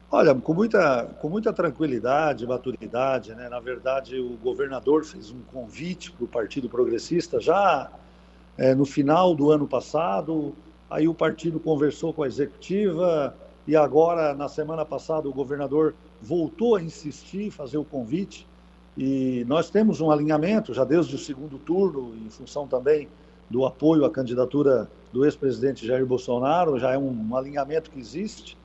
[0.09, 3.49] Olha, com muita, com muita tranquilidade, maturidade, né?
[3.49, 7.91] Na verdade, o governador fez um convite para o Partido Progressista já
[8.57, 10.55] é, no final do ano passado.
[10.89, 13.35] Aí o partido conversou com a executiva
[13.67, 18.47] e agora, na semana passada, o governador voltou a insistir, fazer o convite.
[18.97, 23.07] E nós temos um alinhamento já desde o segundo turno, em função também
[23.49, 28.57] do apoio à candidatura do ex-presidente Jair Bolsonaro, já é um, alinhamento que existe.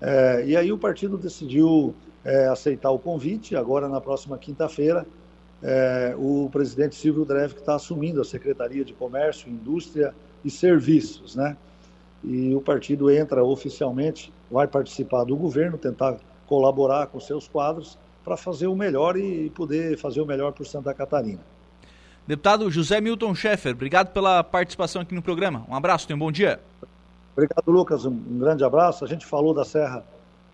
[0.00, 3.54] É, e aí o partido decidiu é, aceitar o convite.
[3.54, 5.06] Agora, na próxima quinta-feira,
[5.62, 11.56] é, o presidente Silvio Dreve está assumindo a Secretaria de Comércio, Indústria e Serviços, né?
[12.22, 18.36] E o partido entra oficialmente, vai participar do governo, tentar colaborar com seus quadros para
[18.36, 21.40] fazer o melhor e poder fazer o melhor por Santa Catarina.
[22.26, 25.64] Deputado José Milton Schaeffer, obrigado pela participação aqui no programa.
[25.68, 26.60] Um abraço, tenha um bom dia.
[27.32, 28.04] Obrigado, Lucas.
[28.04, 29.04] Um, grande abraço.
[29.04, 30.04] A gente falou da Serra,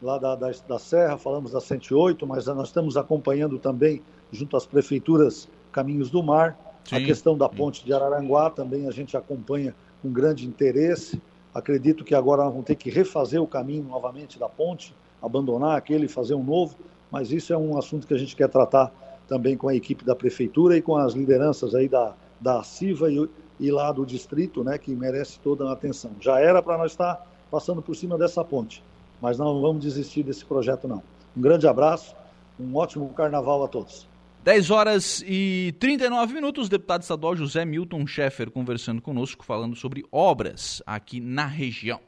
[0.01, 4.65] lá da, da, da, Serra, falamos da 108, mas nós estamos acompanhando também, junto às
[4.67, 6.57] prefeituras, Caminhos do Mar.
[6.85, 6.97] Sim.
[6.97, 11.21] A questão da ponte de Araranguá também a gente acompanha com grande interesse.
[11.57, 16.09] Acredito que agora vão ter que refazer o caminho novamente da ponte, abandonar aquele e
[16.09, 16.77] fazer um novo,
[17.11, 18.93] mas isso é um assunto que a gente quer tratar
[19.27, 23.27] também com a equipe da prefeitura e com as lideranças aí da, da CIVA e,
[23.59, 26.11] e lá do distrito, né, que merece toda a atenção.
[26.21, 28.85] Já era para nós estar passando por cima dessa ponte,
[29.19, 31.03] mas não vamos desistir desse projeto não.
[31.35, 32.15] Um grande abraço,
[32.61, 34.07] um ótimo carnaval a todos.
[34.47, 40.81] 10 horas e 39 minutos, deputado estadual José Milton Schaeffer conversando conosco, falando sobre obras
[40.87, 41.99] aqui na região.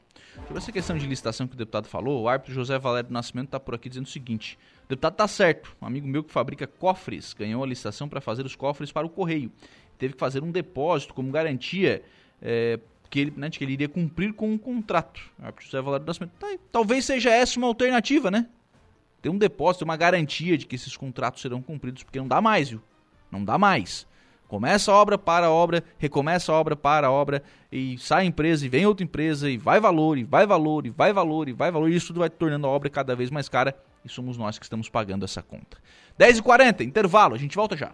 [0.47, 3.47] Sobre essa questão de licitação que o deputado falou, o árbitro José Valério do Nascimento
[3.47, 6.65] está por aqui dizendo o seguinte: o deputado está certo, um amigo meu que fabrica
[6.65, 9.51] cofres ganhou a licitação para fazer os cofres para o correio
[9.97, 12.01] teve que fazer um depósito como garantia
[12.41, 15.21] é, que, ele, né, que ele iria cumprir com um contrato.
[15.43, 16.31] A José Valério do Nascimento.
[16.39, 18.47] Tá, talvez seja essa uma alternativa, né?
[19.21, 22.69] Ter um depósito, uma garantia de que esses contratos serão cumpridos, porque não dá mais,
[22.69, 22.81] viu?
[23.31, 24.07] Não dá mais.
[24.47, 28.25] Começa a obra, para a obra, recomeça a obra, para a obra, e sai a
[28.25, 31.53] empresa, e vem outra empresa, e vai valor, e vai valor, e vai valor, e
[31.53, 34.37] vai valor, e isso tudo vai tornando a obra cada vez mais cara, e somos
[34.37, 35.77] nós que estamos pagando essa conta.
[36.19, 37.91] 10h40, intervalo, a gente volta já.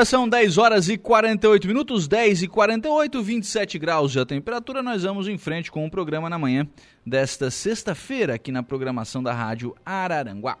[0.00, 4.82] Agora são 10 horas e 48 minutos, 10 e 48, 27 graus de temperatura.
[4.82, 6.66] Nós vamos em frente com o programa na manhã
[7.04, 10.56] desta sexta-feira, aqui na programação da Rádio Araranguá.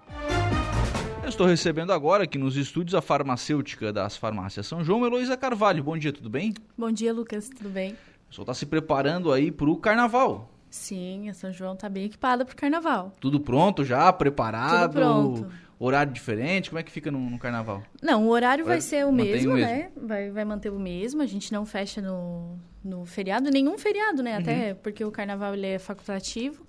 [1.22, 5.82] Eu estou recebendo agora aqui nos estúdios a farmacêutica das farmácias São João, Heloísa Carvalho.
[5.82, 6.52] Bom dia, tudo bem?
[6.76, 7.96] Bom dia, Lucas, tudo bem?
[8.30, 10.52] O senhor está se preparando aí para o carnaval.
[10.68, 13.12] Sim, a São João está bem equipada para o carnaval.
[13.18, 14.92] Tudo pronto já, preparado?
[14.92, 16.70] Tudo pronto horário diferente?
[16.70, 17.82] Como é que fica no, no carnaval?
[18.02, 19.90] Não, o horário vai, vai ser o mesmo, o mesmo, né?
[19.96, 21.22] Vai, vai manter o mesmo.
[21.22, 24.34] A gente não fecha no, no feriado, nenhum feriado, né?
[24.34, 24.40] Uhum.
[24.40, 26.66] Até porque o carnaval ele é facultativo.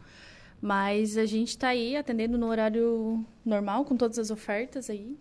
[0.62, 5.18] Mas a gente está aí atendendo no horário normal, com todas as ofertas aí.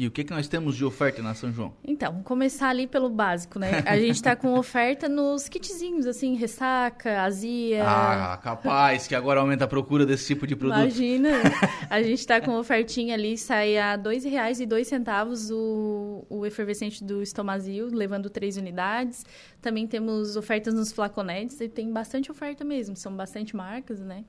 [0.00, 1.74] E o que, que nós temos de oferta na São João?
[1.84, 3.82] Então, vamos começar ali pelo básico, né?
[3.84, 7.84] A gente está com oferta nos kitzinhos, assim, ressaca, azia.
[7.86, 10.78] Ah, capaz, que agora aumenta a procura desse tipo de produto.
[10.78, 11.28] Imagina.
[11.90, 17.88] a gente está com ofertinha ali, sai a R$ 2,02 o, o efervescente do Estomazil,
[17.92, 19.26] levando três unidades.
[19.60, 24.24] Também temos ofertas nos flaconetes, e tem bastante oferta mesmo, são bastante marcas, né?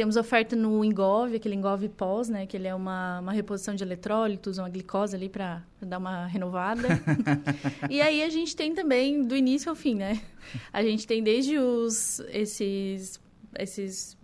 [0.00, 2.46] Temos oferta no Engove, aquele Engove pós, né?
[2.46, 6.88] Que ele é uma, uma reposição de eletrólitos, uma glicose ali para dar uma renovada.
[7.90, 10.22] e aí a gente tem também, do início ao fim, né?
[10.72, 13.20] A gente tem desde os, esses,
[13.58, 14.16] esses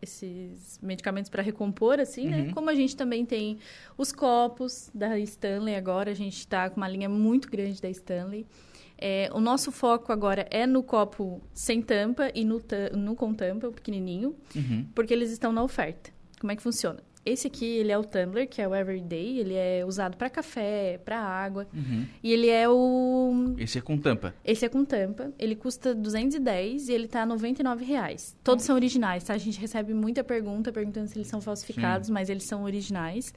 [0.00, 2.36] esses medicamentos para recompor, assim, né?
[2.36, 2.46] uhum.
[2.46, 2.52] né?
[2.52, 3.58] Como a gente também tem
[3.98, 8.46] os copos da Stanley agora, a gente está com uma linha muito grande da Stanley.
[9.04, 12.62] É, o nosso foco agora é no copo sem tampa e no,
[12.96, 14.86] no com tampa, o pequenininho, uhum.
[14.94, 16.12] porque eles estão na oferta.
[16.38, 17.00] Como é que funciona?
[17.26, 19.40] Esse aqui, ele é o tumbler, que é o Everyday.
[19.40, 21.66] Ele é usado para café, para água.
[21.74, 22.06] Uhum.
[22.22, 23.54] E ele é o...
[23.58, 24.32] Esse é com tampa?
[24.44, 25.32] Esse é com tampa.
[25.36, 28.36] Ele custa 210 e ele tá 99 reais.
[28.44, 29.34] Todos são originais, tá?
[29.34, 32.12] A gente recebe muita pergunta perguntando se eles são falsificados, Sim.
[32.12, 33.34] mas eles são originais.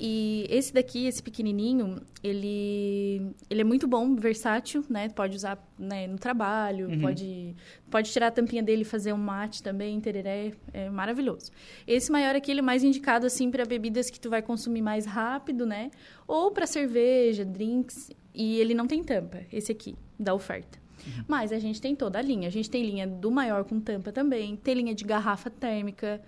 [0.00, 5.08] E esse daqui, esse pequenininho, ele, ele é muito bom, versátil, né?
[5.08, 7.00] Pode usar né, no trabalho, uhum.
[7.00, 7.56] pode,
[7.90, 11.50] pode tirar a tampinha dele e fazer um mate também, tereré, é maravilhoso.
[11.84, 15.04] Esse maior aqui, ele é mais indicado, assim, para bebidas que tu vai consumir mais
[15.04, 15.90] rápido, né?
[16.28, 20.78] Ou para cerveja, drinks, e ele não tem tampa, esse aqui, da oferta.
[21.04, 21.24] Uhum.
[21.26, 22.46] Mas a gente tem toda a linha.
[22.46, 26.20] A gente tem linha do maior com tampa também, tem linha de garrafa térmica,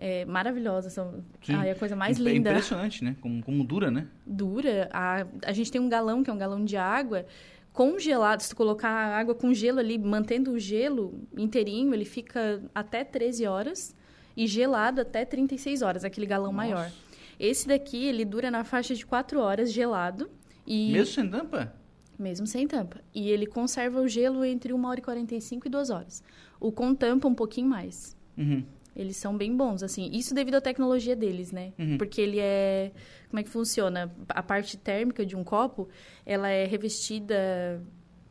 [0.00, 0.94] é, maravilhosas.
[0.94, 2.48] São é a coisa mais é linda.
[2.48, 3.14] É impressionante, né?
[3.20, 4.08] Como, como dura, né?
[4.26, 4.88] Dura.
[4.92, 7.26] A, a gente tem um galão, que é um galão de água,
[7.72, 8.40] congelado.
[8.40, 13.04] Se tu colocar a água com gelo ali, mantendo o gelo inteirinho, ele fica até
[13.04, 13.94] 13 horas.
[14.36, 16.56] E gelado até 36 horas, aquele galão Nossa.
[16.56, 16.92] maior.
[17.38, 20.30] Esse daqui, ele dura na faixa de 4 horas, gelado.
[20.66, 20.92] E...
[20.92, 21.74] Mesmo sem tampa?
[22.18, 23.00] Mesmo sem tampa.
[23.14, 26.22] E ele conserva o gelo entre 1 hora e 45 e 2 horas.
[26.58, 28.16] O com tampa, um pouquinho mais.
[28.38, 28.62] Uhum.
[29.00, 30.10] Eles são bem bons, assim.
[30.12, 31.72] Isso devido à tecnologia deles, né?
[31.78, 31.96] Uhum.
[31.96, 32.92] Porque ele é...
[33.30, 34.14] Como é que funciona?
[34.28, 35.88] A parte térmica de um copo,
[36.26, 37.82] ela é revestida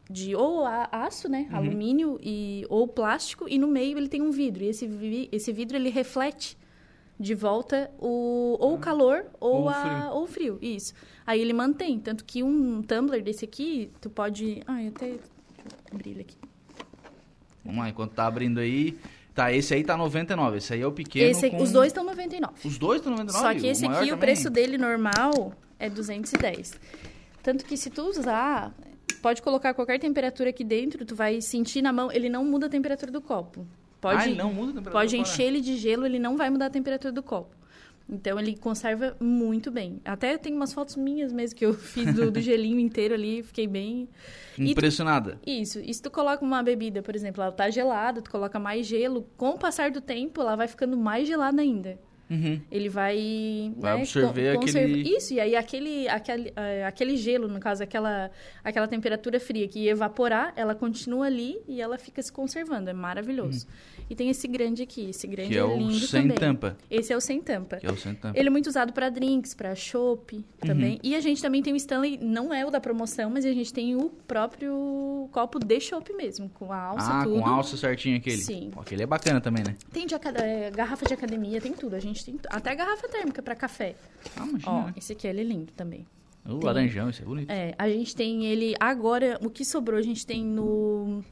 [0.08, 1.47] de ou aço, né?
[1.49, 1.58] Uhum.
[1.58, 3.49] Alumínio e, ou plástico.
[3.49, 4.63] E no meio ele tem um vidro.
[4.63, 6.55] E esse, vi, esse vidro, ele reflete
[7.19, 8.79] de volta o, ou o ah.
[8.79, 10.10] calor ou, ou, a, frio.
[10.12, 10.60] ou o frio.
[10.62, 10.93] Isso.
[11.25, 11.99] Aí ele mantém.
[11.99, 14.62] Tanto que um tumbler desse aqui, tu pode...
[14.67, 15.17] Eu até...
[16.05, 16.38] ele aqui.
[17.65, 18.95] Vamos lá, enquanto tá abrindo aí...
[19.39, 21.63] Tá, esse aí tá 99, esse aí é o pequeno esse, com...
[21.63, 22.56] Os dois estão 99.
[22.67, 23.39] Os dois estão 99?
[23.41, 24.13] Só que esse o aqui, também?
[24.13, 26.78] o preço dele normal é 210.
[27.41, 28.75] Tanto que se tu usar,
[29.21, 32.69] pode colocar qualquer temperatura aqui dentro, tu vai sentir na mão, ele não muda a
[32.69, 33.65] temperatura do copo.
[34.02, 36.65] Pode, ah, não muda a temperatura Pode encher ele de gelo, ele não vai mudar
[36.65, 37.56] a temperatura do copo.
[38.09, 40.01] Então ele conserva muito bem.
[40.03, 43.67] Até tem umas fotos minhas mesmo que eu fiz do, do gelinho inteiro ali, fiquei
[43.67, 44.09] bem
[44.57, 45.39] impressionada.
[45.43, 45.79] Tu, isso.
[45.79, 49.27] E se tu coloca uma bebida, por exemplo, ela tá gelada, tu coloca mais gelo,
[49.37, 51.99] com o passar do tempo ela vai ficando mais gelada ainda.
[52.29, 52.61] Uhum.
[52.71, 55.01] Ele vai, vai né, absorver con aquele...
[55.01, 58.29] Isso, e aí aquele, aquele, uh, aquele gelo, no caso, aquela,
[58.63, 62.89] aquela temperatura fria que ia evaporar, ela continua ali e ela fica se conservando.
[62.89, 63.65] É maravilhoso.
[63.65, 63.99] Uhum.
[64.09, 65.09] E tem esse grande aqui.
[65.09, 66.37] Esse grande que é, é lindo o sem também.
[66.37, 66.77] tampa.
[66.89, 67.77] Esse é o sem tampa.
[67.77, 68.37] Que é o sem tampa.
[68.37, 70.93] Ele é muito usado para drinks, para chopp também.
[70.93, 70.99] Uhum.
[71.03, 73.71] E a gente também tem o Stanley, não é o da promoção, mas a gente
[73.71, 77.39] tem o próprio copo de chopp mesmo, com a alça ah, tudo.
[77.39, 78.37] com a alça certinho aquele.
[78.37, 78.69] Sim.
[78.71, 79.75] Pô, aquele é bacana também, né?
[79.91, 81.95] Tem de é, garrafa de academia, tem tudo.
[81.95, 83.95] A gente tem até garrafa térmica para café.
[84.38, 84.47] Ah.
[84.65, 86.05] Ó, esse aqui ele é lindo também.
[86.45, 87.51] O tem, laranjão, esse é bonito.
[87.51, 91.23] É, a gente tem ele agora, o que sobrou a gente tem no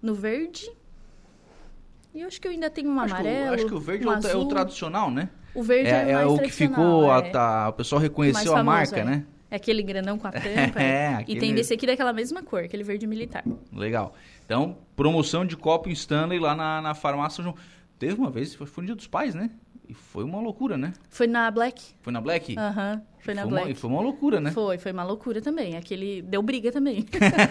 [0.00, 0.70] no verde
[2.14, 3.48] e eu acho que eu ainda tenho um acho amarelo.
[3.48, 5.28] Que, acho que o verde um é, o, é, o, tradicional, né?
[5.54, 7.12] O verde é, é, é o que ficou.
[7.12, 7.18] É.
[7.18, 9.04] A, tá, o pessoal reconheceu famoso, a marca, é.
[9.04, 9.24] né?
[9.50, 10.80] É aquele grandão com a tampa.
[10.82, 11.38] é, aquele...
[11.38, 13.44] E tem desse aqui daquela mesma cor, aquele verde militar.
[13.72, 14.14] Legal.
[14.44, 17.54] Então, promoção de copo Stanley lá na, na farmácia João.
[17.98, 19.50] Teve uma vez, foi no dia dos pais, né?
[19.88, 20.92] E foi uma loucura, né?
[21.08, 21.82] Foi na Black.
[22.02, 22.54] Foi na Black?
[22.58, 23.66] Aham, uhum, foi na foi Black.
[23.66, 24.50] Uma, e foi uma loucura, né?
[24.50, 25.78] Foi, foi uma loucura também.
[25.78, 27.06] Aquele deu briga também.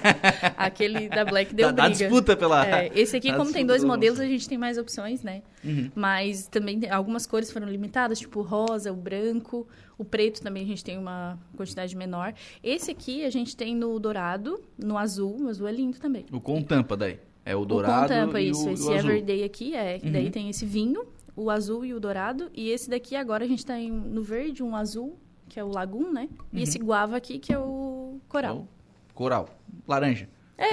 [0.55, 1.97] Aquele da Black deu da, briga.
[1.97, 2.63] Da disputa pela...
[2.63, 5.41] É, esse aqui, como tem dois modelos, a gente tem mais opções, né?
[5.65, 5.89] Uhum.
[5.95, 9.67] Mas também algumas cores foram limitadas, tipo o rosa, o branco.
[9.97, 12.35] O preto também a gente tem uma quantidade menor.
[12.63, 15.41] Esse aqui a gente tem no dourado, no azul.
[15.41, 16.27] O azul é lindo também.
[16.31, 17.19] O com tampa daí?
[17.43, 18.67] É o dourado o com tampa, isso.
[18.67, 19.99] O, esse Everyday aqui é.
[20.03, 20.11] Uhum.
[20.11, 22.49] Daí tem esse vinho o azul e o dourado.
[22.53, 25.17] E esse daqui agora a gente tá em, no verde, um azul,
[25.47, 26.27] que é o Lagoon, né?
[26.51, 26.63] E uhum.
[26.63, 28.67] esse guava aqui, que é o coral.
[29.13, 29.49] coral.
[29.87, 30.27] Laranja.
[30.57, 30.65] É.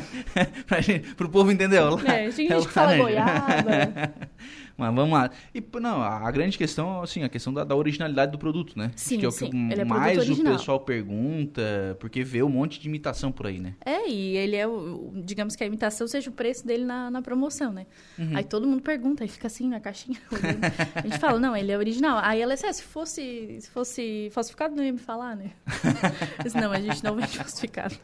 [0.66, 1.76] pra gente, pro povo entender.
[2.06, 4.14] É, tem gente é que fala goiaba.
[4.78, 5.28] Mas vamos lá.
[5.52, 8.92] E, não, a grande questão, assim, a questão da, da originalidade do produto, né?
[8.94, 9.50] Sim, que é o sim.
[9.50, 10.56] que é mais produto o original.
[10.56, 13.74] pessoal pergunta, porque vê um monte de imitação por aí, né?
[13.84, 17.20] É, e ele é, o- digamos que a imitação seja o preço dele na, na
[17.20, 17.86] promoção, né?
[18.16, 18.36] Uhum.
[18.36, 20.18] Aí todo mundo pergunta, aí fica assim na caixinha.
[20.94, 22.20] a gente fala, não, ele é original.
[22.22, 25.50] Aí ela disse, "É, se fosse, se fosse falsificado, não ia me falar, né?
[26.44, 27.96] Disse, não, a gente não vende falsificado.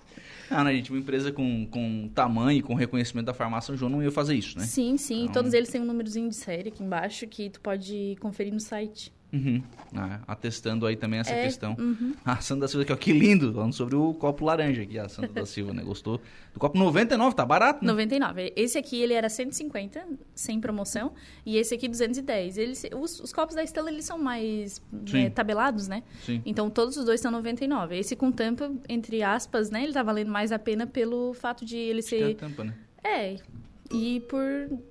[0.50, 0.90] Ah, né, gente?
[0.90, 4.58] Uma empresa com, com tamanho, com reconhecimento da farmácia São João não ia fazer isso,
[4.58, 4.64] né?
[4.64, 5.22] Sim, sim.
[5.22, 8.60] Então- Todos eles têm um númerozinho de série aqui embaixo que tu pode conferir no
[8.60, 9.12] site.
[9.34, 9.62] Uhum.
[9.96, 11.74] Ah, atestando aí também essa É, questão.
[11.78, 12.14] uhum.
[12.24, 15.08] A Sandra da Silva aqui, ó, que lindo, falando sobre o copo laranja aqui, a
[15.08, 15.82] Sandra da Silva, né?
[15.82, 16.20] Gostou?
[16.52, 17.90] Do copo 99, tá barato, né?
[17.90, 18.52] 99.
[18.54, 21.12] Esse aqui, ele era 150, sem promoção.
[21.44, 22.58] E esse aqui, 210.
[22.58, 25.24] Eles, os, os copos da Estela, eles são mais Sim.
[25.24, 26.02] é, tabelados, né?
[26.24, 26.40] Sim.
[26.46, 27.98] Então, todos os dois são 99.
[27.98, 29.82] Esse com tampa, entre aspas, né?
[29.82, 32.34] Ele tá valendo mais a pena pelo fato de ele Tem a ser...
[32.36, 32.74] tampa, né?
[33.02, 33.36] É,
[33.92, 34.40] e por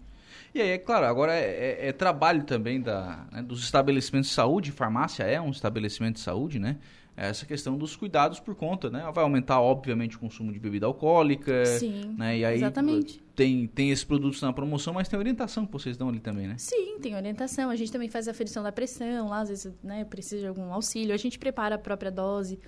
[0.53, 4.35] E aí, é claro, agora é, é- é trabalho também da, né, dos estabelecimentos de
[4.35, 6.77] saúde, farmácia é um estabelecimento de saúde, né?
[7.19, 9.09] Essa questão dos cuidados por conta, né?
[9.11, 12.37] Vai aumentar, obviamente, o consumo de bebida alcoólica, Sim, né?
[12.37, 13.19] E aí exatamente.
[13.35, 16.53] tem, tem esses produtos na promoção, mas tem orientação que vocês dão ali também, né?
[16.59, 17.71] Sim, tem orientação.
[17.71, 20.71] A gente também faz a aferição da pressão, lá às vezes né, precisa de algum
[20.71, 21.11] auxílio.
[21.11, 22.59] A gente prepara a própria dose.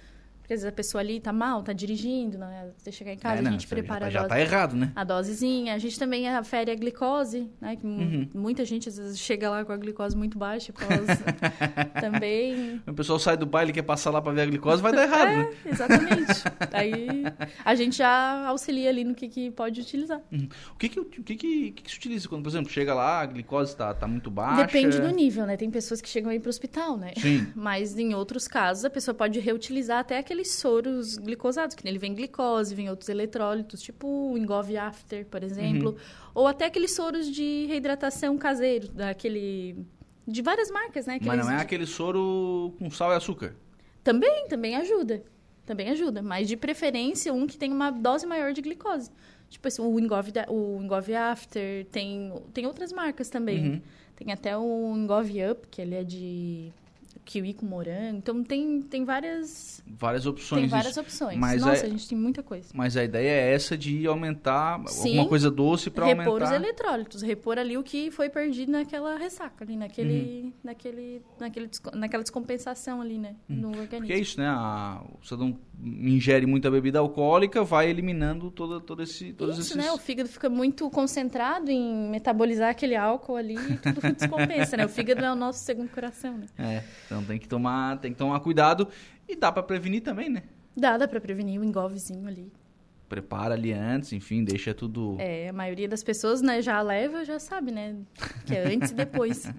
[0.49, 2.71] Porque às vezes a pessoa ali tá mal, tá dirigindo, né?
[2.75, 4.29] Você chegar em casa, É, não, a gente prepara já, a já dose.
[4.29, 4.91] tá errado, né?
[4.95, 5.75] A dosezinha.
[5.75, 7.75] A gente também afere a glicose, né?
[7.75, 8.27] Que Uhum.
[8.33, 10.73] muita gente às vezes chega lá com a glicose muito baixa
[12.01, 12.81] também.
[12.87, 15.03] O pessoal sai do baile e quer passar lá pra ver a glicose, vai dar
[15.03, 15.53] errado, né?
[15.65, 16.43] Exatamente.
[16.73, 17.23] Aí
[17.63, 20.19] a gente já auxilia ali no que, que pode utilizar.
[20.73, 23.25] O que que, o que, que, que se utiliza quando, por exemplo, chega lá, a
[23.27, 24.63] glicose tá, tá muito baixa?
[24.65, 25.55] Depende do nível, né?
[25.57, 27.13] Tem pessoas que chegam aí pro hospital, né?
[27.17, 27.47] Sim.
[27.55, 32.13] Mas em outros casos, a pessoa pode reutilizar até aqueles soros glicosados, que nele vem
[32.15, 35.89] glicose, vem outros eletrólitos, tipo o Engov After, por exemplo.
[35.91, 35.95] Uhum.
[36.33, 39.85] Ou até aqueles soros de reidratação caseiro, daquele...
[40.25, 41.19] De várias marcas, né?
[41.21, 43.55] Mas não é Aqueles- aquele soro com sal e açúcar.
[44.03, 45.23] Também, também ajuda.
[45.65, 46.21] Também ajuda.
[46.21, 49.09] Mas de preferência, um que tem uma dose maior de glicose.
[49.49, 53.69] Tipo assim, o Engov, da- o Engov After, tem, tem outras marcas também.
[53.71, 53.81] Uhum.
[54.15, 56.71] Tem até o Engov Up, que ele é de
[57.29, 58.17] kiwi com morango.
[58.17, 60.61] Então tem, tem várias, Várias opções.
[60.61, 61.37] tem várias opções.
[61.37, 62.69] Mas Nossa, é- a gente tem muita coisa.
[62.73, 65.09] Mas a ideia é essa de aumentar Sim.
[65.09, 66.45] alguma coisa doce para Repor aumentar.
[66.45, 70.53] os eletrólitos, repor ali o que foi perdido naquela ressaca, ali, naquele, Uhum.
[70.63, 73.99] naquele, naquele, naquela descompensação ali, né, no organismo.
[73.99, 74.47] Porque é isso, né?
[74.47, 79.75] A, o cidadão ingere muita bebida alcoólica, vai eliminando todo, todo esse, todos Isso, esses...
[79.77, 79.91] né?
[79.91, 84.85] O fígado fica muito concentrado em metabolizar aquele álcool ali e tudo descompensa, né?
[84.85, 86.47] O fígado é o nosso segundo coração, né?
[86.57, 88.87] É, então tem que tomar, tem que tomar cuidado
[89.27, 90.43] e dá para prevenir também, né?
[90.75, 92.51] Dá, dá pra prevenir o engolvezinho ali.
[93.07, 95.15] Prepara ali antes, enfim, deixa tudo.
[95.19, 97.95] É, a maioria das pessoas, né, já leva, já sabe, né?
[98.45, 99.51] Que é antes e depois.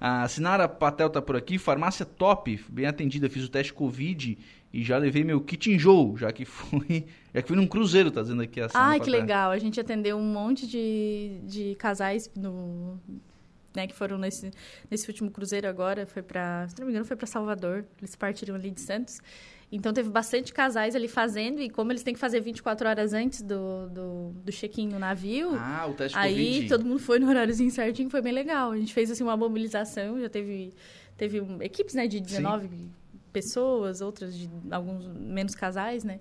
[0.00, 4.38] A Sinara Patel tá por aqui, farmácia top, bem atendida, fiz o teste Covid
[4.72, 8.22] e já levei meu kit enjoo, já que fui, já que fui num cruzeiro, tá
[8.22, 9.50] dizendo aqui a Sinara Ai, que legal.
[9.50, 13.00] A gente atendeu um monte de, de casais no,
[13.76, 14.50] né, que foram nesse,
[14.90, 17.84] nesse último cruzeiro agora, foi para, se não me engano, foi para Salvador.
[17.98, 19.20] Eles partiram ali de Santos.
[19.70, 23.42] Então teve bastante casais ali fazendo, e como eles têm que fazer 24 horas antes
[23.42, 25.54] do, do, do check-in no navio.
[25.56, 26.68] Ah, o teste aí Covid.
[26.68, 28.70] todo mundo foi no horáriozinho certinho, foi bem legal.
[28.70, 30.72] A gente fez assim uma mobilização, já teve,
[31.16, 32.90] teve equipes né, de 19 Sim.
[33.32, 36.20] pessoas, outras de alguns menos casais, né?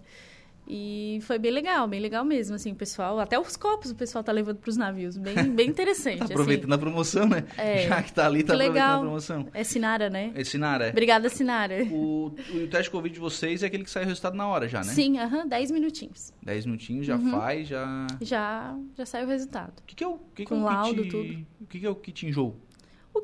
[0.67, 4.23] E foi bem legal, bem legal mesmo, assim, o pessoal, até os copos o pessoal
[4.23, 6.19] tá levando para os navios, bem, bem interessante.
[6.19, 6.75] tá aproveitando assim.
[6.75, 7.43] a promoção, né?
[7.57, 8.97] É, Já que tá ali, tá aproveitando legal.
[8.97, 9.47] a promoção.
[9.53, 10.31] É Sinara, né?
[10.33, 10.89] É Sinara.
[10.89, 11.83] Obrigada, Sinara.
[11.91, 14.79] O, o, teste Covid de vocês é aquele que sai o resultado na hora já,
[14.79, 14.91] né?
[14.91, 16.33] Sim, aham, uh -huh, 10 minutinhos.
[16.41, 17.31] 10 minutinhos, já uhum.
[17.31, 18.07] faz, já...
[18.21, 19.79] Já, já sai o resultado.
[19.79, 21.11] O que, que é o que Com que é o laudo, kit...
[21.11, 21.47] tudo.
[21.61, 22.55] O que, que é o kit enjoo?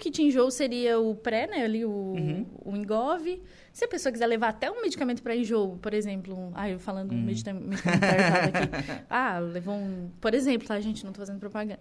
[0.01, 1.63] Kit enjoo seria o pré, né?
[1.63, 2.45] Ali o, Uhum.
[2.65, 3.21] o Engov.
[3.71, 6.79] Se a pessoa quiser levar até um medicamento para enjoo, por exemplo, um, ah, eu
[6.79, 7.21] falando um Hum.
[7.23, 9.05] medicam- medicamento aqui.
[9.09, 11.79] Ah, levou um, por exemplo, tá, gente, não tô fazendo propaganda.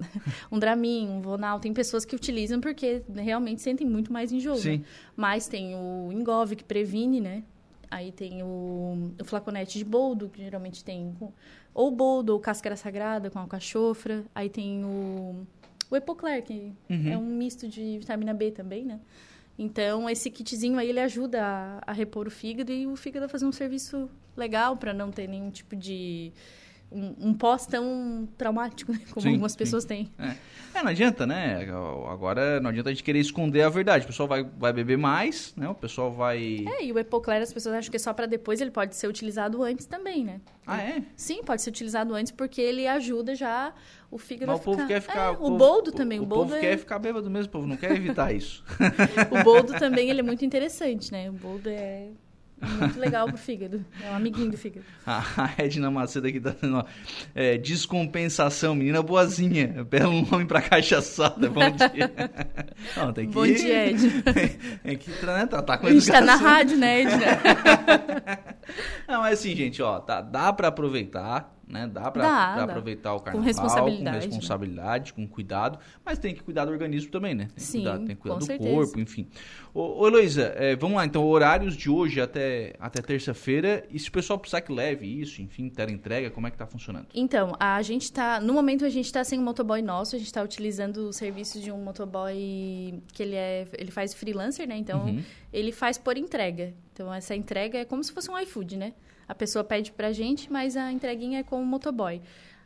[0.52, 4.54] Um Dramin, um Vonal, tem pessoas que utilizam porque realmente sentem muito mais enjoo.
[4.56, 4.60] né?
[4.60, 4.84] Sim.
[5.16, 7.42] Mas tem o Engov que previne, né?
[7.90, 11.12] Aí tem o, o flaconete de boldo, que geralmente tem
[11.74, 14.22] ou boldo ou cáscara sagrada com alcachofra.
[14.32, 15.44] Aí tem o,
[15.90, 17.12] o Epocler, que Uhum.
[17.12, 19.00] é um misto de vitamina B também, né?
[19.58, 23.28] Então, esse kitzinho aí, ele ajuda a, a repor o fígado e o fígado a
[23.28, 26.32] fazer um serviço legal para não ter nenhum tipo de...
[26.92, 29.00] Um, um pós tão traumático, né?
[29.12, 29.58] como Sim, algumas sim.
[29.58, 30.10] pessoas têm.
[30.18, 30.34] É.
[30.72, 31.66] É, não adianta, né?
[32.08, 34.04] Agora não adianta a gente querer esconder a verdade.
[34.04, 35.68] O pessoal vai, vai beber mais, né?
[35.68, 36.64] O pessoal vai.
[36.78, 39.08] É, e o Epocler, as pessoas acham que é só para depois, ele pode ser
[39.08, 40.40] utilizado antes também, né?
[40.66, 41.02] Ah, é?
[41.16, 43.72] Sim, pode ser utilizado antes porque ele ajuda já
[44.10, 45.26] o fígado Mas a o povo quer ficar.
[45.26, 46.60] É, o, povo- boldo também, o, O, boldo povo é...
[46.60, 48.64] quer ficar bêbado mesmo, o povo não quer evitar isso.
[49.30, 51.28] O boldo também, ele é muito interessante, né?
[51.30, 52.08] O boldo é
[52.60, 53.84] muito legal pro fígado.
[54.02, 54.84] É um amiguinho do fígado.
[55.06, 56.84] A Edna Macedo aqui tá dando, ó.
[57.34, 59.84] É, descompensação, menina boazinha.
[59.88, 61.48] Belo nome pra cachaçada.
[61.48, 62.12] Bom dia.
[62.96, 64.22] Não, tem que Bom dia, Ed.
[64.82, 67.10] Tem que né, tá, tá com A gente tá na rádio, né, Ed?
[69.08, 71.86] Não, mas assim, gente, ó, tá, dá pra aproveitar, né?
[71.86, 72.64] Dá dá.
[72.64, 74.26] aproveitar o carnaval responsabilidade, com né?
[74.26, 77.44] responsabilidade, com cuidado, mas tem que cuidar do organismo também, né?
[77.46, 78.70] Tem que Sim, cuidar, tem que cuidar com do certeza.
[78.74, 79.28] corpo, enfim.
[79.72, 84.08] Ô, ô Heloísa, é, vamos lá, então, horários de hoje até, até terça-feira, e se
[84.08, 87.06] o pessoal precisar que leve isso, enfim, ter entrega, como é que tá funcionando?
[87.14, 88.40] Então, a gente tá.
[88.40, 91.60] No momento a gente tá sem um motoboy nosso, a gente tá utilizando o serviço
[91.60, 93.66] de um motoboy que ele é.
[93.78, 94.76] ele faz freelancer, né?
[94.76, 95.22] Então, Uhum.
[95.52, 96.74] ele faz por entrega.
[96.92, 98.92] Então, essa entrega é como se fosse um iFood, né?
[99.30, 102.20] A pessoa pede pra gente, mas a entreguinha é com o motoboy.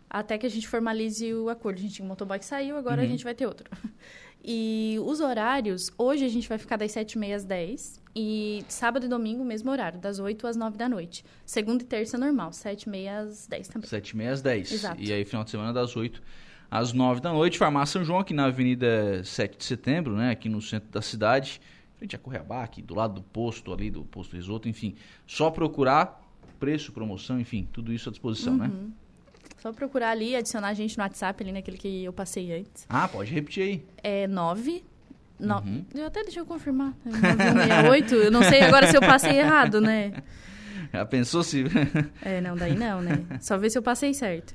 [0.09, 1.77] Até que a gente formalize o acordo.
[1.79, 3.07] A gente tinha um motoboy que saiu, agora Uhum.
[3.07, 3.71] a gente vai ter outro.
[4.47, 9.09] E os horários, hoje a gente vai ficar das 7h30 às 10 e sábado e
[9.09, 11.25] domingo, mesmo horário, das 8 às 9 da noite.
[11.47, 13.89] Segunda e terça normal, 7h30 às 10 também.
[13.89, 14.71] 7 e meia às 10.
[14.73, 15.01] Exato.
[15.03, 16.23] E aí, final de semana, das 8
[16.71, 17.57] às 9 da noite.
[17.57, 20.31] Farmácia São João, aqui na Avenida 7 de Setembro, né?
[20.33, 21.59] Aqui no centro da cidade.
[21.97, 24.95] Frente a Correabá, aqui do lado do posto ali, do posto Risoto, enfim.
[25.27, 26.21] Só procurar
[26.55, 28.67] preço, promoção, enfim, tudo isso à disposição, né?
[28.67, 28.93] Uhum.
[29.59, 32.87] Só procurar ali, adicionar a gente no WhatsApp, ali naquele que eu passei antes.
[32.89, 33.87] Ah, pode repetir aí.
[34.03, 34.85] É 9...
[35.39, 35.57] No...
[35.57, 35.85] Uhum.
[35.93, 36.95] Eu até deixa eu confirmar.
[37.05, 38.15] É 9168.
[38.15, 40.23] Eu não sei agora se eu passei errado, né?
[40.93, 41.65] Já pensou se.
[42.23, 43.25] É, não, daí não, né?
[43.41, 44.55] Só ver se eu passei certo.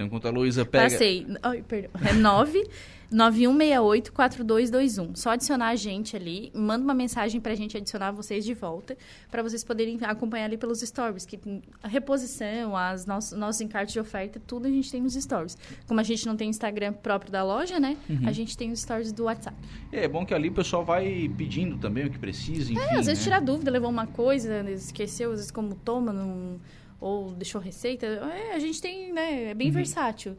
[0.00, 0.84] então, enquanto a Luísa pega.
[0.84, 1.26] Passei.
[1.42, 1.90] Ai, perdão.
[2.04, 2.66] É 9
[3.12, 5.16] 9168-4221.
[5.16, 8.96] Só adicionar a gente ali, manda uma mensagem pra gente adicionar vocês de volta,
[9.30, 11.38] pra vocês poderem acompanhar ali pelos stories, que
[11.82, 15.56] a reposição, as nossos, nossos encartes de oferta, tudo a gente tem nos stories.
[15.86, 17.96] Como a gente não tem Instagram próprio da loja, né?
[18.08, 18.20] Uhum.
[18.26, 19.56] A gente tem os stories do WhatsApp.
[19.92, 22.80] É bom que ali o pessoal vai pedindo também o que precisa, enfim.
[22.80, 23.24] É, às vezes né?
[23.24, 26.60] tirar dúvida, levou uma coisa, esqueceu, às vezes como toma, não-
[27.00, 28.06] ou deixou receita.
[28.06, 29.50] É, a gente tem, né?
[29.50, 29.74] É bem Uhum.
[29.74, 30.36] versátil.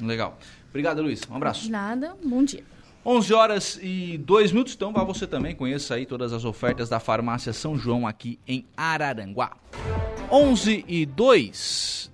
[0.00, 0.38] Legal.
[0.68, 1.22] Obrigado, Luiz.
[1.30, 1.62] Um abraço.
[1.62, 2.64] De nada, bom dia.
[3.04, 7.00] 11 horas e 2 minutos, então vá você também, conheça aí todas as ofertas da
[7.00, 9.56] Farmácia São João aqui em Araranguá.
[10.30, 12.09] 11 e 2.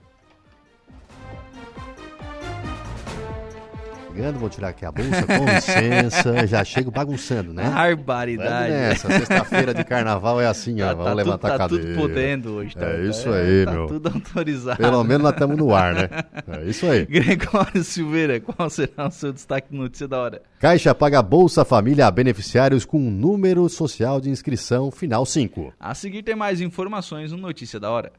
[4.17, 7.69] Chegando, vou tirar aqui a bolsa, com licença, já chego bagunçando, né?
[7.69, 8.71] Barbaridade.
[8.73, 11.85] nessa, sexta-feira de carnaval é assim, ó, Tá, vamos tá levantar tudo, a tá cadeira.
[11.85, 12.75] tudo podendo hoje.
[12.75, 13.87] Tá, É isso tá- aí, tá meu.
[13.89, 14.79] tudo autorizado.
[14.79, 16.09] Pelo menos nós estamos no ar, né?
[16.49, 17.05] É isso aí.
[17.05, 20.41] Gregório Silveira, qual será o seu destaque de notícia da hora?
[20.61, 25.75] Caixa paga Bolsa Família a beneficiários com número social de inscrição final 5.
[25.79, 28.13] A seguir tem mais informações no Notícia da Hora.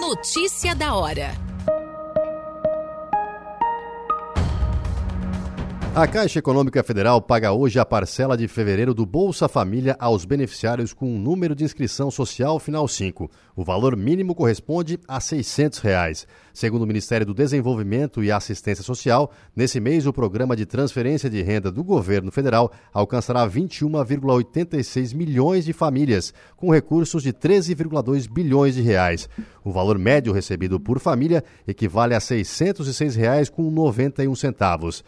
[0.00, 1.30] Notícia da hora.
[5.96, 10.92] A Caixa Econômica Federal paga hoje a parcela de fevereiro do Bolsa Família aos beneficiários
[10.92, 13.30] com um número de inscrição social final 5.
[13.54, 16.26] O valor mínimo corresponde a 600 reais.
[16.52, 21.40] Segundo o Ministério do Desenvolvimento e Assistência Social, nesse mês o programa de transferência de
[21.42, 28.82] renda do governo federal alcançará 21,86 milhões de famílias, com recursos de 13,2 bilhões de
[28.82, 29.28] reais.
[29.62, 35.04] O valor médio recebido por família equivale a R$ 606,91.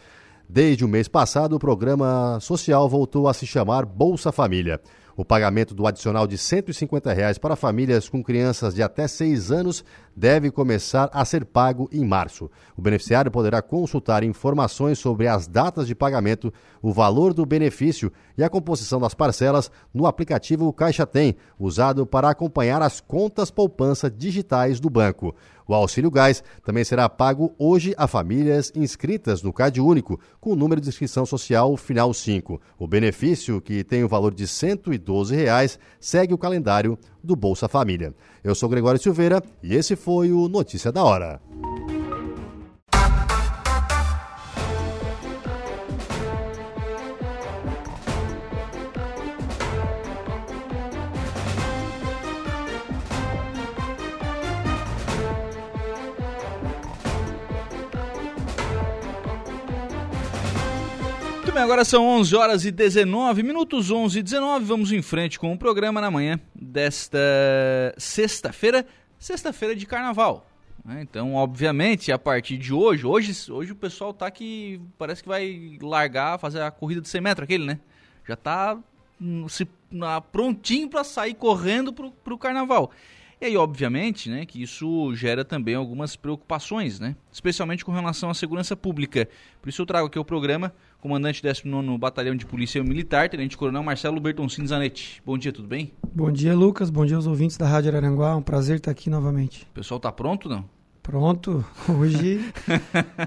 [0.53, 0.85] Reais com 91 centavos.
[0.85, 4.79] Desde o mês passado, o programa social voltou a se chamar Bolsa Família.
[5.15, 9.83] O pagamento do adicional de 150 reais para famílias com crianças de até 6 anos
[10.15, 12.51] deve começar a ser pago em março.
[12.77, 18.43] O beneficiário poderá consultar informações sobre as datas de pagamento, o valor do benefício e
[18.43, 24.79] a composição das parcelas no aplicativo Caixa Tem, usado para acompanhar as contas poupança digitais
[24.79, 25.35] do banco.
[25.67, 30.55] O auxílio gás também será pago hoje a famílias inscritas no Cade Único, com o
[30.55, 32.61] número de inscrição social final 5.
[32.79, 38.15] O benefício, que tem o valor de 112 reais, segue o calendário do Bolsa Família.
[38.41, 41.41] Eu sou Gregório Silveira e esse foi o Notícia da Hora.
[61.77, 64.65] Agora são 11 horas e 19 minutos, 11 e 19.
[64.65, 67.19] Vamos em frente com o programa na manhã desta
[67.99, 68.83] sexta-feira,
[69.19, 70.49] sexta-feira de carnaval.
[70.83, 71.03] Né?
[71.03, 75.77] Então, obviamente, a partir de hoje, hoje, hoje o pessoal tá que parece que vai
[75.79, 77.79] largar, fazer a corrida de 100 metros, aquele, né?
[78.27, 78.75] Já tá
[79.21, 79.67] hum, se,
[80.31, 82.89] prontinho para sair correndo pro, pro carnaval.
[83.39, 87.15] E aí, obviamente, né, que isso gera também algumas preocupações, né?
[87.31, 89.29] Especialmente com relação à segurança pública.
[89.61, 93.83] Por isso eu trago aqui o programa comandante 19 Batalhão de Polícia Militar, Tenente Coronel
[93.83, 95.21] Marcelo Bertoncini Zanetti.
[95.25, 95.93] Bom dia, tudo bem?
[96.13, 96.89] Bom dia, Lucas.
[96.89, 98.35] Bom dia aos ouvintes da Rádio Araranguá.
[98.35, 99.63] Um prazer estar aqui novamente.
[99.63, 100.65] O pessoal está pronto, não?
[101.03, 101.63] Pronto.
[101.87, 102.51] Hoje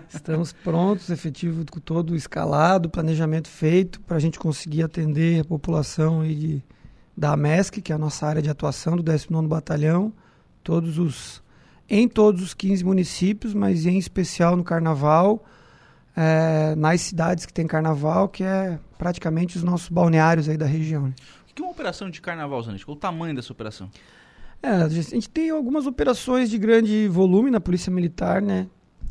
[0.09, 6.35] estamos prontos, efetivo todo escalado, planejamento feito para a gente conseguir atender a população aí
[6.35, 6.65] de,
[7.17, 10.13] da MESC, que é a nossa área de atuação do 19 Batalhão,
[10.63, 11.43] todos os
[11.89, 15.45] em todos os 15 municípios, mas em especial no Carnaval,
[16.17, 21.05] é, nas cidades que tem carnaval, que é praticamente os nossos balneários aí da região.
[21.05, 21.15] Né?
[21.51, 22.85] O que é uma operação de carnaval, Zanetti?
[22.85, 23.91] Qual o tamanho dessa operação?
[24.63, 28.67] É, a gente tem algumas operações de grande volume na Polícia Militar, né?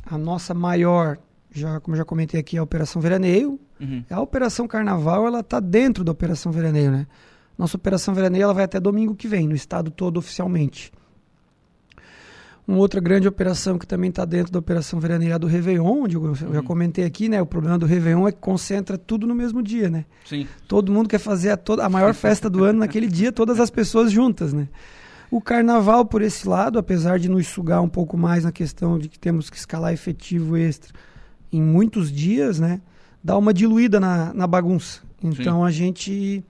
[0.05, 1.17] A nossa maior,
[1.51, 3.59] já, como já comentei aqui, é a Operação Veraneio.
[3.79, 4.03] Uhum.
[4.09, 7.07] A Operação Carnaval, ela está dentro da Operação Veraneio, né?
[7.57, 10.91] Nossa Operação Veraneio, ela vai até domingo que vem, no estado todo oficialmente.
[12.69, 16.21] Uma outra grande operação que também está dentro da operação veraneia do Réveillon, onde eu
[16.21, 16.35] uhum.
[16.35, 17.41] já comentei aqui, né?
[17.41, 20.05] O problema do Réveillon é que concentra tudo no mesmo dia, né?
[20.23, 20.47] Sim.
[20.67, 23.71] Todo mundo quer fazer a, toda, a maior festa do ano naquele dia, todas as
[23.71, 24.67] pessoas juntas, né?
[25.31, 29.09] O carnaval, por esse lado, apesar de nos sugar um pouco mais na questão de
[29.09, 30.93] que temos que escalar efetivo extra
[31.51, 32.81] em muitos dias, né?
[33.23, 35.01] Dá uma diluída na, na bagunça.
[35.23, 35.65] Então Sim.
[35.65, 36.43] a gente,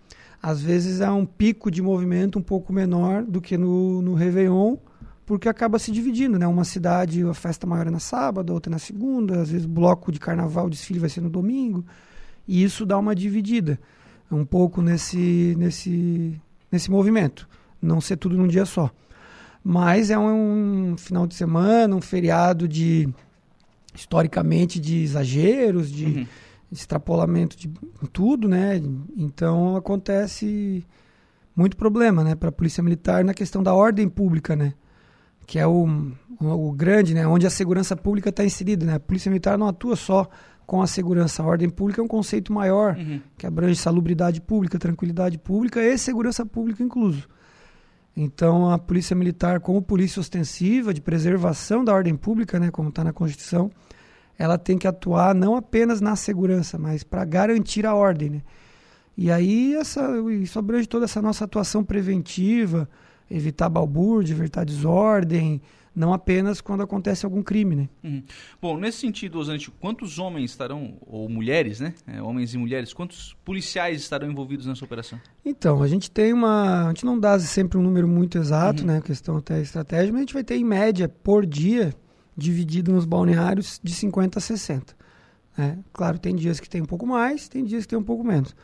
[0.44, 4.76] às vezes, é um pico de movimento um pouco menor do que no, no Réveillon
[5.30, 6.48] porque acaba se dividindo, né?
[6.48, 10.20] Uma cidade, a festa maior é na sábado, outra na segunda, às vezes bloco de
[10.20, 11.86] carnaval, desfile vai ser no domingo,
[12.48, 13.80] e isso dá uma dividida,
[14.32, 17.48] um pouco nesse, nesse, nesse movimento,
[17.80, 18.90] não ser tudo num dia só.
[19.64, 23.08] Mas é um, um final de semana, um feriado de,
[23.94, 26.28] historicamente, de exageros, de uhum.
[26.72, 27.72] extrapolamento de
[28.12, 28.82] tudo, né?
[29.16, 30.84] Então acontece
[31.56, 34.74] muito problema, né, para a polícia militar na questão da ordem pública, né?
[35.50, 35.88] Que é o,
[36.40, 38.86] o grande, né, onde a segurança pública está inserida.
[38.86, 38.94] Né?
[38.94, 40.30] A Polícia Militar não atua só
[40.64, 41.42] com a segurança.
[41.42, 43.20] A ordem pública é um conceito maior, uhum.
[43.36, 47.28] que abrange salubridade pública, tranquilidade pública e segurança pública incluso.
[48.16, 53.04] Então, a Polícia Militar, como polícia ostensiva de preservação da ordem pública, né, como está
[53.04, 53.72] na Constituição,
[54.38, 58.30] ela tem que atuar não apenas na segurança, mas para garantir a ordem.
[58.30, 58.42] Né?
[59.18, 62.88] E aí, essa, isso abrange toda essa nossa atuação preventiva,
[63.30, 65.62] evitar balbúrdia, evitar desordem,
[65.96, 67.90] não apenas quando acontece algum crime, né?
[68.04, 68.24] Uhum.
[68.62, 71.94] Bom, nesse sentido, Osante, quantos homens estarão, ou mulheres, né?
[72.08, 75.20] É, homens e mulheres, quantos policiais estarão envolvidos nessa operação?
[75.44, 76.86] Então, a gente tem uma...
[76.86, 78.88] A gente não dá sempre um número muito exato, uhum.
[78.88, 79.02] né?
[79.02, 81.94] Questão até estratégica, mas a gente vai ter, em média, por dia,
[82.38, 84.96] dividido nos balneários, de 50 a 60.
[85.58, 85.78] Né?
[85.92, 88.56] Claro, tem dias que tem um pouco mais, tem dias que tem um pouco menos.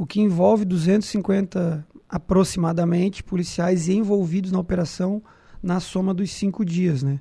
[0.00, 5.22] O que envolve 250 aproximadamente policiais envolvidos na operação
[5.62, 7.20] na soma dos cinco dias, né?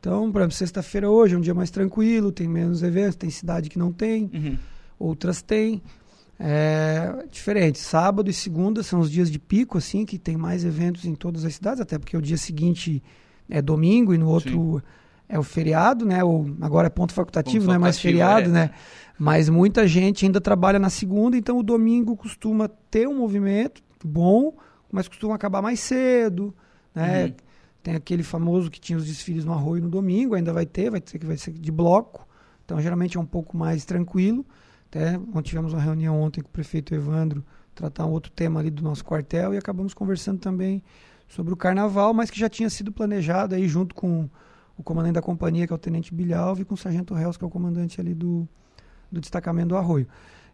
[0.00, 3.68] Então, por exemplo, sexta-feira hoje é um dia mais tranquilo, tem menos eventos, tem cidade
[3.68, 4.30] que não tem.
[4.32, 4.56] Uhum.
[4.98, 5.82] outras têm.
[6.40, 7.78] É diferente.
[7.78, 11.44] Sábado e segunda são os dias de pico, assim, que tem mais eventos em todas
[11.44, 13.02] as cidades, até porque o dia seguinte
[13.46, 14.82] é domingo e no outro Sim.
[15.28, 16.24] é o feriado, né?
[16.24, 18.52] Ou agora é ponto facultativo, ponto não é mais feriado, é.
[18.52, 18.70] né?
[19.18, 24.54] Mas muita gente ainda trabalha na segunda, então o domingo costuma ter um movimento bom,
[24.92, 26.54] mas costuma acabar mais cedo,
[26.94, 27.26] né?
[27.26, 27.34] Uhum.
[27.82, 31.00] Tem aquele famoso que tinha os desfiles no Arroio no domingo, ainda vai ter, vai
[31.00, 32.26] ter que vai ser de bloco.
[32.64, 34.44] Então geralmente é um pouco mais tranquilo.
[34.90, 37.44] Até tivemos uma reunião ontem com o prefeito Evandro,
[37.74, 40.82] tratar um outro tema ali do nosso quartel e acabamos conversando também
[41.28, 44.28] sobre o carnaval, mas que já tinha sido planejado aí junto com
[44.76, 47.44] o comandante da companhia, que é o Tenente Bilhalve, e com o Sargento Reus, que
[47.44, 48.48] é o comandante ali do,
[49.10, 50.06] do destacamento do Arroio.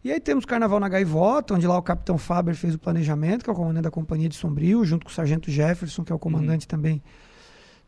[0.05, 3.44] E aí temos o Carnaval na Gaivota, onde lá o Capitão Faber fez o planejamento,
[3.44, 6.14] que é o comandante da companhia de Sombrio, junto com o Sargento Jefferson, que é
[6.14, 6.70] o comandante uhum.
[6.70, 7.03] também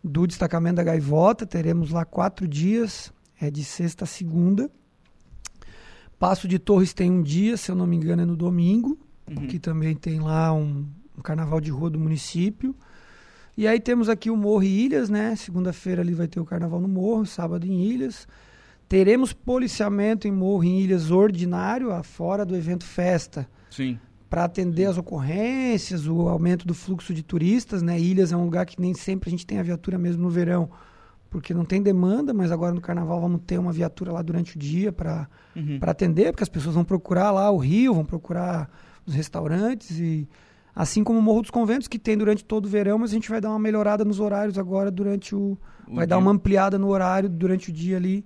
[0.02, 1.44] do destacamento da Gaivota.
[1.44, 4.70] Teremos lá quatro dias, é de sexta a segunda.
[6.16, 8.96] Passo de Torres tem um dia, se eu não me engano, é no domingo,
[9.28, 9.48] uhum.
[9.48, 10.86] que também tem lá um,
[11.18, 12.76] um, carnaval de rua do município.
[13.56, 15.34] E aí temos aqui o Morro e Ilhas, né?
[15.34, 18.28] Segunda-feira ali vai ter o carnaval no Morro, sábado em Ilhas.
[18.94, 23.44] Teremos policiamento em Morro em Ilhas ordinário, fora do evento festa.
[23.68, 23.98] Sim.
[24.30, 27.98] Para atender as ocorrências, o aumento do fluxo de turistas, né?
[27.98, 30.70] Ilhas é um lugar que nem sempre a gente tem a viatura mesmo no verão
[31.28, 34.58] porque não tem demanda, mas agora no carnaval vamos ter uma viatura lá durante o
[34.60, 35.80] dia para uhum.
[35.82, 38.70] atender, porque as pessoas vão procurar lá o rio, vão procurar
[39.04, 40.28] os restaurantes e
[40.72, 43.28] assim como o Morro dos Conventos que tem durante todo o verão, mas a gente
[43.28, 46.06] vai dar uma melhorada nos horários agora durante o, o vai dia.
[46.06, 48.24] dar uma ampliada no horário durante o dia ali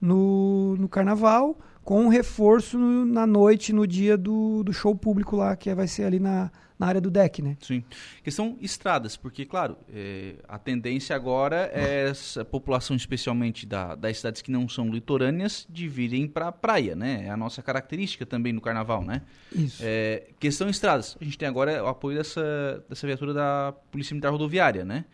[0.00, 5.36] no, no carnaval, com um reforço no, na noite no dia do, do show público
[5.36, 7.56] lá que vai ser ali na na área do deck, né?
[7.60, 7.82] Sim.
[8.22, 14.40] Questão estradas, porque, claro, é, a tendência agora é a população, especialmente da, das cidades
[14.40, 17.24] que não são litorâneas, de virem para a praia, né?
[17.26, 19.22] É a nossa característica também no carnaval, né?
[19.52, 19.82] Isso.
[19.84, 21.16] É, questão estradas.
[21.20, 25.04] A gente tem agora o apoio dessa, dessa viatura da Polícia Militar Rodoviária, né?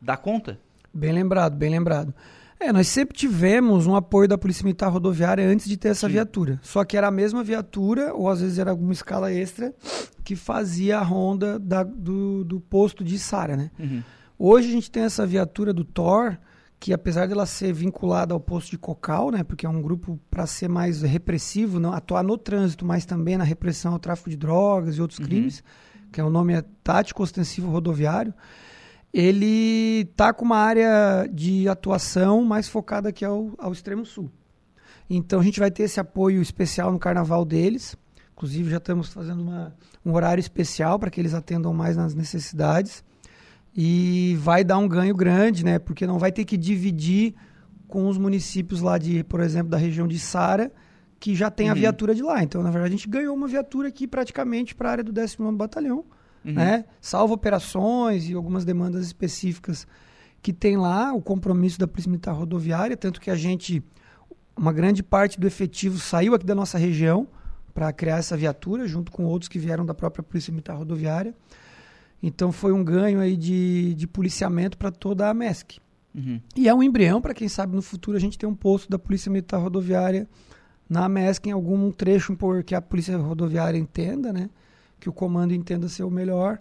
[0.00, 0.60] Dá conta?
[0.92, 2.14] Bem lembrado, bem lembrado.
[2.64, 6.14] É, nós sempre tivemos um apoio da Polícia Militar Rodoviária antes de ter essa Sim.
[6.14, 6.58] viatura.
[6.62, 9.74] Só que era a mesma viatura, ou às vezes era alguma escala extra,
[10.24, 13.70] que fazia a ronda da, do, do posto de Sara, né?
[13.78, 14.02] Uhum.
[14.38, 16.38] Hoje a gente tem essa viatura do Thor,
[16.80, 20.46] que apesar dela ser vinculada ao posto de Cocal, né, porque é um grupo para
[20.46, 24.96] ser mais repressivo, não atuar no trânsito, mas também na repressão ao tráfico de drogas
[24.96, 25.26] e outros uhum.
[25.26, 25.62] crimes,
[26.10, 28.32] que é o nome é tático ostensivo rodoviário
[29.14, 34.28] ele está com uma área de atuação mais focada aqui ao, ao extremo sul.
[35.08, 37.96] Então a gente vai ter esse apoio especial no carnaval deles.
[38.32, 39.72] Inclusive já estamos fazendo uma,
[40.04, 43.04] um horário especial para que eles atendam mais nas necessidades.
[43.76, 45.78] E vai dar um ganho grande, né?
[45.78, 47.36] Porque não vai ter que dividir
[47.86, 50.72] com os municípios lá de, por exemplo, da região de Sara,
[51.20, 51.72] que já tem uhum.
[51.72, 52.42] a viatura de lá.
[52.42, 55.56] Então, na verdade, a gente ganhou uma viatura aqui praticamente para a área do 19
[55.56, 56.04] Batalhão
[56.44, 56.52] uhum.
[56.52, 56.84] né?
[57.00, 59.86] Salvo operações e algumas demandas específicas
[60.42, 63.82] que tem lá o compromisso da Polícia Militar Rodoviária, tanto que a gente,
[64.54, 67.26] uma grande parte do efetivo saiu aqui da nossa região
[67.72, 71.34] para criar essa viatura, junto com outros que vieram da própria Polícia Militar Rodoviária.
[72.22, 75.78] Então foi um ganho aí de, de policiamento para toda a MESC.
[76.14, 76.40] Uhum.
[76.56, 78.98] E é um embrião para quem sabe no futuro a gente ter um posto da
[78.98, 80.28] Polícia Militar Rodoviária
[80.88, 84.48] na MESC em algum trecho porque a Polícia Rodoviária entenda, né?
[85.04, 86.58] Que o comando entenda ser o melhor.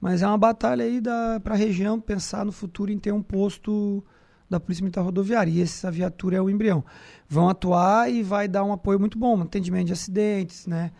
[0.00, 1.00] Mas é uma batalha aí
[1.42, 4.04] para a região pensar no futuro em ter um posto
[4.50, 5.50] da Polícia Militar Rodoviária.
[5.50, 6.84] E essa viatura é o embrião.
[7.28, 10.90] Vão atuar e vai dar um apoio muito bom atendimento de acidentes, né?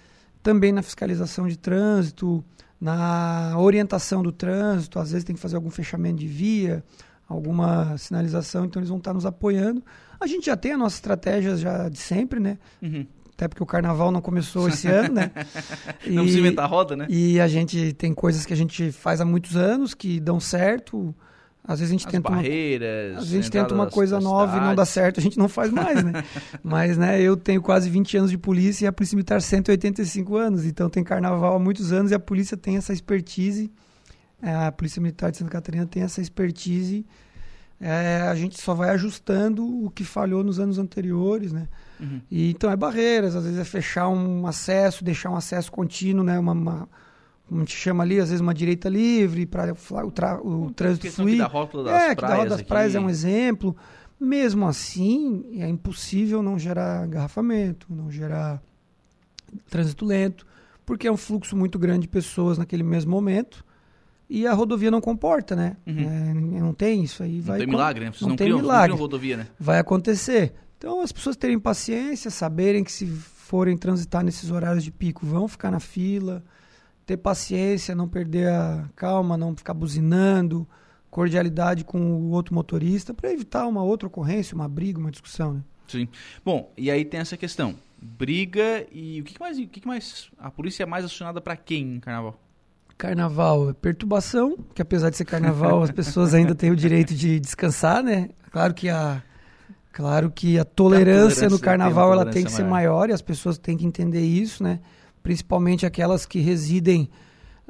[0.40, 2.44] também na fiscalização de trânsito,
[2.80, 5.00] na orientação do trânsito.
[5.00, 6.84] Às vezes tem que fazer algum fechamento de via,
[7.28, 9.82] alguma sinalização, então eles vão estar nos apoiando.
[10.20, 12.58] A gente já tem a nossa estratégia já de sempre, né?
[12.80, 15.30] Uhum até porque o carnaval não começou esse ano, né?
[16.06, 17.06] E, não precisa inventar roda, né?
[17.10, 21.14] E a gente tem coisas que a gente faz há muitos anos que dão certo.
[21.66, 24.20] Às vezes a gente As tenta barreiras, uma, às vezes a gente tenta uma coisa
[24.20, 24.64] nova cidades.
[24.64, 26.22] e não dá certo, a gente não faz mais, né?
[26.62, 30.66] Mas, né, eu tenho quase 20 anos de polícia e a Polícia Militar 185 anos,
[30.66, 33.72] então tem carnaval há muitos anos e a polícia tem essa expertise.
[34.42, 37.06] É, a Polícia Militar de Santa Catarina tem essa expertise.
[37.80, 41.68] É, a gente só vai ajustando o que falhou nos anos anteriores, né?
[42.00, 42.20] Uhum.
[42.30, 46.38] E, então é barreiras, às vezes é fechar um acesso, deixar um acesso contínuo, né?
[46.38, 46.88] Uma, uma
[47.46, 51.10] como a gente chama ali, às vezes uma direita livre para o, tra o trânsito
[51.10, 51.38] fluir.
[51.38, 53.76] Da rótula das é, praias que da das praias é um exemplo.
[54.18, 58.62] Mesmo assim, é impossível não gerar engarrafamento, não gerar
[59.68, 60.46] trânsito lento,
[60.86, 63.64] porque é um fluxo muito grande de pessoas naquele mesmo momento
[64.28, 65.76] e a rodovia não comporta, né?
[65.86, 66.00] Uhum.
[66.00, 67.36] É, não tem isso aí.
[67.36, 68.10] Não vai tem milagre, né?
[68.10, 68.90] Vocês não, não tem criam, milagre.
[68.90, 69.46] Não rodovia, né?
[69.58, 70.54] Vai acontecer.
[70.78, 75.46] Então, as pessoas terem paciência, saberem que se forem transitar nesses horários de pico, vão
[75.46, 76.42] ficar na fila,
[77.06, 80.66] ter paciência, não perder a calma, não ficar buzinando,
[81.10, 85.54] cordialidade com o outro motorista, para evitar uma outra ocorrência, uma briga, uma discussão.
[85.54, 85.60] Né?
[85.86, 86.08] Sim.
[86.44, 87.76] Bom, e aí tem essa questão.
[88.00, 89.58] Briga e o que, que mais?
[89.58, 90.30] O que, que mais?
[90.38, 92.38] A polícia é mais acionada para quem em carnaval?
[92.96, 97.40] Carnaval é perturbação, que apesar de ser carnaval, as pessoas ainda têm o direito de
[97.40, 98.30] descansar, né?
[98.50, 99.22] Claro que a
[99.92, 103.58] claro que a tolerância, tolerância no carnaval ela tem que ser maior e as pessoas
[103.58, 104.80] têm que entender isso, né?
[105.22, 107.08] Principalmente aquelas que residem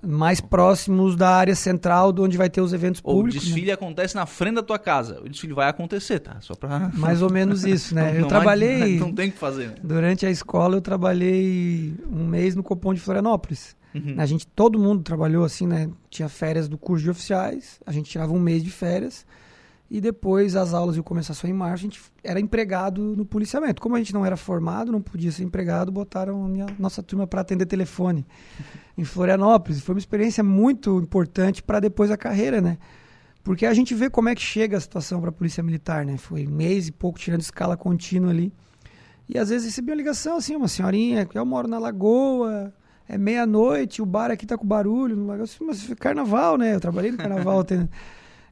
[0.03, 3.43] mais próximos da área central, de onde vai ter os eventos públicos.
[3.43, 3.73] O desfile né?
[3.73, 5.21] acontece na frente da tua casa.
[5.21, 6.37] O desfile vai acontecer, tá?
[6.41, 8.11] Só para mais ou menos isso, né?
[8.11, 8.99] não, eu não trabalhei.
[9.01, 9.69] não tem que fazer.
[9.69, 9.75] Né?
[9.83, 13.77] Durante a escola eu trabalhei um mês no Copom de Florianópolis.
[13.95, 14.17] Uhum.
[14.19, 15.89] A gente, todo mundo trabalhou assim, né?
[16.11, 19.25] Tinha férias do curso de oficiais, a gente tirava um mês de férias
[19.91, 23.81] e depois as aulas iam começar só em março, a gente era empregado no policiamento.
[23.81, 27.27] Como a gente não era formado, não podia ser empregado, botaram a minha, nossa turma
[27.27, 28.27] para atender telefone
[28.99, 29.81] em Florianópolis.
[29.81, 32.79] Foi uma experiência muito importante para depois a carreira, né?
[33.45, 36.17] Porque a gente vê como é que chega a situação para a polícia militar, né?
[36.17, 38.53] Foi mês e pouco tirando escala contínua ali.
[39.29, 42.73] E às vezes recebi uma ligação assim, uma senhorinha, que eu moro na Lagoa,
[43.09, 45.17] é meia-noite, o bar aqui tá com barulho.
[45.61, 46.75] Mas carnaval, né?
[46.75, 47.63] Eu trabalhei no carnaval.
[47.65, 47.89] tem,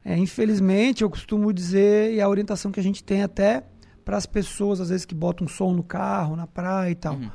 [0.05, 3.63] é, infelizmente, eu costumo dizer, e a orientação que a gente tem até
[4.03, 7.15] para as pessoas, às vezes, que botam som no carro, na praia e tal.
[7.15, 7.31] Uhum.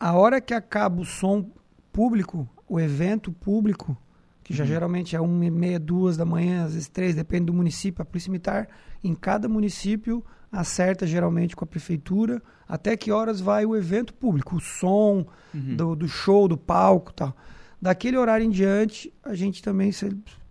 [0.00, 1.50] A hora que acaba o som
[1.92, 3.96] público, o evento público,
[4.42, 4.68] que já uhum.
[4.68, 8.04] geralmente é uma e meia, duas da manhã, às vezes três, depende do município, a
[8.04, 8.68] Polícia Militar,
[9.04, 14.56] em cada município, acerta geralmente com a prefeitura até que horas vai o evento público,
[14.56, 15.76] o som uhum.
[15.76, 17.34] do, do, show, do palco tal.
[17.80, 19.90] Daquele horário em diante, a gente também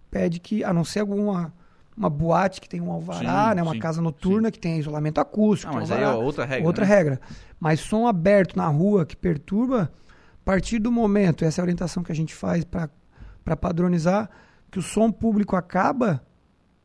[0.09, 1.53] pede que, a não ser alguma
[1.97, 4.51] uma boate que tem um alvará, sim, né, uma sim, casa noturna sim.
[4.51, 5.73] que tem isolamento acústico.
[5.73, 6.67] Ah, mas alvará, aí é outra regra.
[6.67, 6.95] Outra né?
[6.95, 7.21] regra.
[7.59, 9.91] Mas som aberto na rua que perturba,
[10.35, 14.29] a partir do momento, essa é a orientação que a gente faz para padronizar,
[14.69, 16.21] que o som público acaba,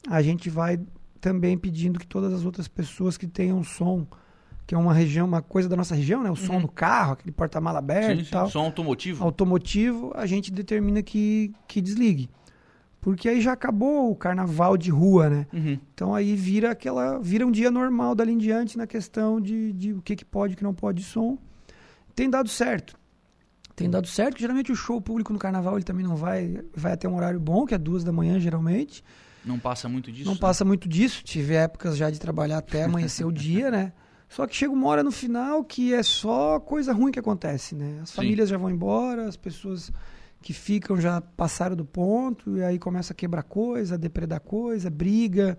[0.08, 0.80] a gente vai
[1.22, 4.06] também pedindo que todas as outras pessoas que tenham som
[4.66, 6.30] que é uma região, uma coisa da nossa região, né?
[6.30, 6.62] O som uhum.
[6.62, 8.48] do carro, aquele porta-mala aberto sim, e tal.
[8.48, 9.24] Som automotivo.
[9.24, 12.30] Automotivo, a gente determina que, que desligue.
[13.00, 15.46] Porque aí já acabou o carnaval de rua, né?
[15.52, 15.78] Uhum.
[15.92, 17.18] Então aí vira aquela.
[17.18, 20.52] vira um dia normal dali em diante na questão de, de o que, que pode
[20.52, 21.36] e o que não pode de som.
[22.14, 22.96] Tem dado certo.
[23.74, 24.38] Tem dado certo.
[24.38, 26.62] Geralmente o show público no carnaval ele também não vai.
[26.74, 29.02] Vai até um horário bom, que é duas da manhã, geralmente.
[29.44, 30.26] Não passa muito disso?
[30.26, 30.40] Não né?
[30.40, 31.22] passa muito disso.
[31.24, 33.92] Tive épocas já de trabalhar até amanhecer o dia, né?
[34.28, 38.00] Só que chega uma hora no final que é só coisa ruim que acontece, né?
[38.02, 38.16] As Sim.
[38.16, 39.92] famílias já vão embora, as pessoas
[40.40, 44.90] que ficam já passaram do ponto, e aí começa a quebrar coisa, a depredar coisa,
[44.90, 45.58] briga.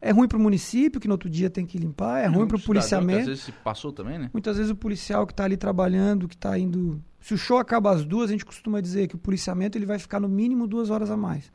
[0.00, 2.48] É ruim para o município, que no outro dia tem que limpar, é Não, ruim
[2.48, 3.20] para o policiamento.
[3.20, 4.30] Muitas vezes se passou também, né?
[4.32, 7.00] Muitas vezes o policial que está ali trabalhando, que está indo.
[7.20, 9.98] Se o show acaba às duas, a gente costuma dizer que o policiamento ele vai
[10.00, 11.52] ficar no mínimo duas horas a mais.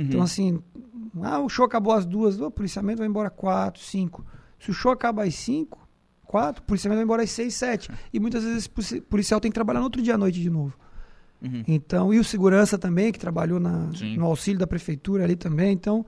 [0.00, 0.06] Uhum.
[0.06, 0.62] Então, assim,
[1.22, 4.24] ah, o show acabou às duas, o policiamento vai embora quatro, cinco.
[4.58, 5.86] Se o show acaba às cinco,
[6.24, 7.90] quatro, o policiamento vai embora às seis, sete.
[8.12, 10.74] E muitas vezes esse policial tem que trabalhar no outro dia à noite de novo.
[11.42, 11.64] Uhum.
[11.66, 15.72] Então, e o segurança também, que trabalhou na, no auxílio da prefeitura ali também.
[15.72, 16.04] Então,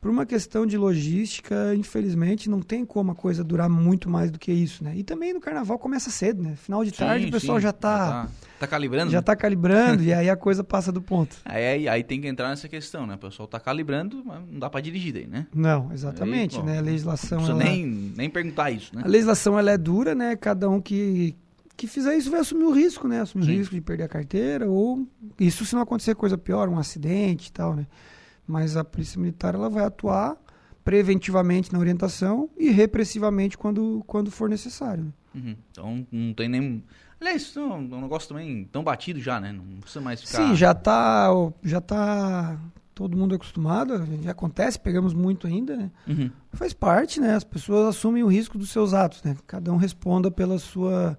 [0.00, 4.38] por uma questão de logística, infelizmente, não tem como a coisa durar muito mais do
[4.38, 4.94] que isso, né?
[4.94, 6.56] E também no carnaval começa cedo, né?
[6.56, 8.28] Final de sim, tarde o pessoal sim, já está tá,
[8.66, 9.10] tá, calibrando.
[9.10, 9.36] Já está né?
[9.36, 11.36] calibrando e aí a coisa passa do ponto.
[11.44, 13.14] Aí, aí, aí, tem que entrar nessa questão, né?
[13.14, 15.46] O pessoal está calibrando, mas não dá para dirigir daí, né?
[15.54, 16.78] Não, exatamente, aí, bom, né?
[16.78, 17.40] A legislação...
[17.40, 17.64] Não ela...
[17.64, 17.86] nem,
[18.16, 19.02] nem perguntar isso, né?
[19.04, 20.36] A legislação, ela é dura, né?
[20.36, 21.36] Cada um que,
[21.76, 23.20] que fizer isso vai assumir o risco, né?
[23.20, 23.52] Assumir sim.
[23.52, 25.06] o risco de perder a carteira ou...
[25.38, 27.86] Isso se não acontecer coisa pior, um acidente e tal, né?
[28.46, 30.36] Mas a polícia militar, ela vai atuar
[30.84, 35.04] preventivamente na orientação e repressivamente quando, quando for necessário.
[35.04, 35.12] Né?
[35.34, 35.56] Uhum.
[35.70, 36.84] Então não tem nem.
[37.24, 39.50] Aliás, isso é um negócio também tão batido já, né?
[39.50, 40.46] Não precisa mais ficar.
[40.46, 41.30] Sim, já está
[41.62, 42.60] já tá
[42.94, 45.90] todo mundo acostumado, já acontece, pegamos muito ainda, né?
[46.06, 46.30] Uhum.
[46.52, 47.34] Faz parte, né?
[47.34, 49.34] As pessoas assumem o risco dos seus atos, né?
[49.46, 51.16] Cada um responda pela sua.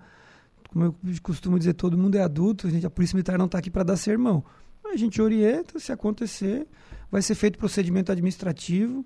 [0.69, 3.57] Como eu costumo dizer, todo mundo é adulto, a, gente, a Polícia Militar não está
[3.57, 4.43] aqui para dar sermão.
[4.85, 6.67] A gente orienta, se acontecer,
[7.09, 9.03] vai ser feito procedimento administrativo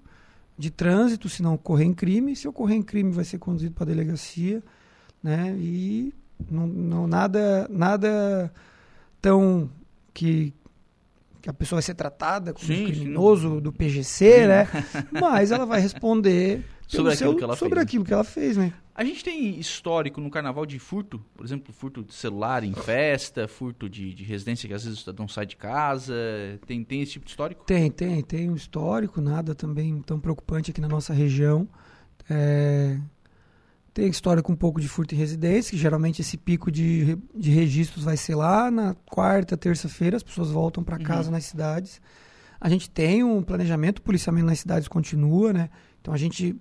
[0.57, 2.35] de trânsito, se não ocorrer em crime.
[2.35, 4.61] Se ocorrer em crime, vai ser conduzido para a delegacia,
[5.23, 5.55] né?
[5.57, 6.13] E
[6.49, 8.51] não, não, nada, nada
[9.21, 9.69] tão
[10.13, 10.53] que,
[11.41, 13.61] que a pessoa vai ser tratada como sim, criminoso sim.
[13.61, 14.67] do PGC, né?
[15.11, 18.73] Mas ela vai responder sobre, aquilo, que ela sobre fez, aquilo que ela fez, né?
[18.95, 23.47] A gente tem histórico no carnaval de furto, por exemplo, furto de celular em festa,
[23.47, 26.13] furto de, de residência que às vezes o cidadão sai de casa.
[26.67, 27.63] Tem, tem esse tipo de histórico?
[27.63, 31.65] Tem, tem, tem um histórico, nada também tão preocupante aqui na nossa região.
[32.29, 32.99] É...
[33.99, 37.51] Tem história com um pouco de furto em residência, que geralmente esse pico de, de
[37.51, 41.33] registros vai ser lá na quarta, terça-feira, as pessoas voltam para casa uhum.
[41.33, 41.99] nas cidades.
[42.61, 45.69] A gente tem um planejamento, o policiamento nas cidades continua, né?
[45.99, 46.55] Então a gente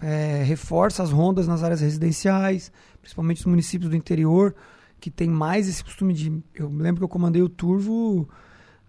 [0.00, 2.72] é, reforça as rondas nas áreas residenciais,
[3.02, 4.54] principalmente nos municípios do interior,
[4.98, 6.42] que tem mais esse costume de.
[6.54, 8.26] Eu lembro que eu comandei o Turvo,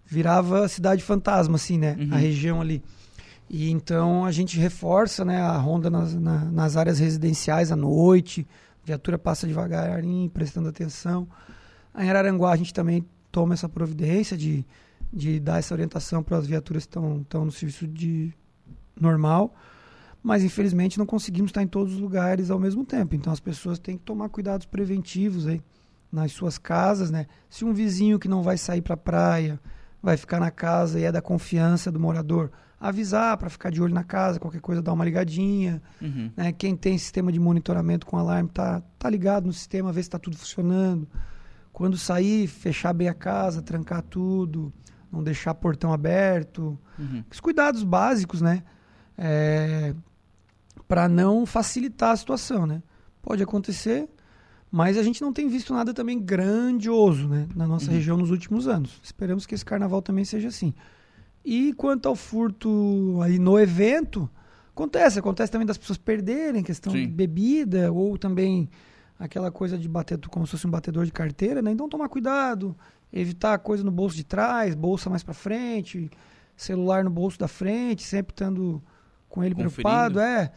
[0.06, 1.98] virava cidade fantasma, assim, né?
[2.00, 2.14] Uhum.
[2.14, 2.82] A região ali.
[3.52, 8.46] E então a gente reforça né, a ronda nas, na, nas áreas residenciais à noite,
[8.84, 11.26] a viatura passa devagarinho, prestando atenção.
[11.98, 14.64] Em Araranguá a gente também toma essa providência de,
[15.12, 18.32] de dar essa orientação para as viaturas que estão no serviço de
[18.98, 19.52] normal
[20.22, 23.14] mas infelizmente não conseguimos estar em todos os lugares ao mesmo tempo.
[23.14, 25.62] Então as pessoas têm que tomar cuidados preventivos aí
[26.12, 27.26] nas suas casas, né?
[27.48, 29.60] Se um vizinho que não vai sair para a praia
[30.02, 33.92] vai ficar na casa e é da confiança do morador, avisar para ficar de olho
[33.92, 35.82] na casa, qualquer coisa dar uma ligadinha.
[36.00, 36.30] Uhum.
[36.34, 36.50] Né?
[36.52, 40.18] Quem tem sistema de monitoramento com alarme tá, tá ligado no sistema, ver se está
[40.18, 41.06] tudo funcionando.
[41.72, 44.72] Quando sair, fechar bem a casa, trancar tudo,
[45.12, 46.78] não deixar portão aberto.
[46.98, 47.22] Uhum.
[47.30, 48.62] Os cuidados básicos, né?
[49.16, 49.94] É,
[50.88, 52.82] para não facilitar a situação, né?
[53.22, 54.08] Pode acontecer,
[54.70, 57.92] mas a gente não tem visto nada também grandioso, né, na nossa uhum.
[57.92, 58.98] região nos últimos anos.
[59.02, 60.72] Esperamos que esse carnaval também seja assim.
[61.44, 64.28] E quanto ao furto aí no evento,
[64.74, 67.00] acontece, acontece também das pessoas perderem questão Sim.
[67.00, 68.68] de bebida ou também
[69.18, 71.70] aquela coisa de bater como se fosse um batedor de carteira, né?
[71.70, 72.76] Então tomar cuidado,
[73.12, 76.10] evitar coisa no bolso de trás, bolsa mais para frente,
[76.56, 78.82] celular no bolso da frente, sempre estando
[79.28, 80.50] com ele preocupado, é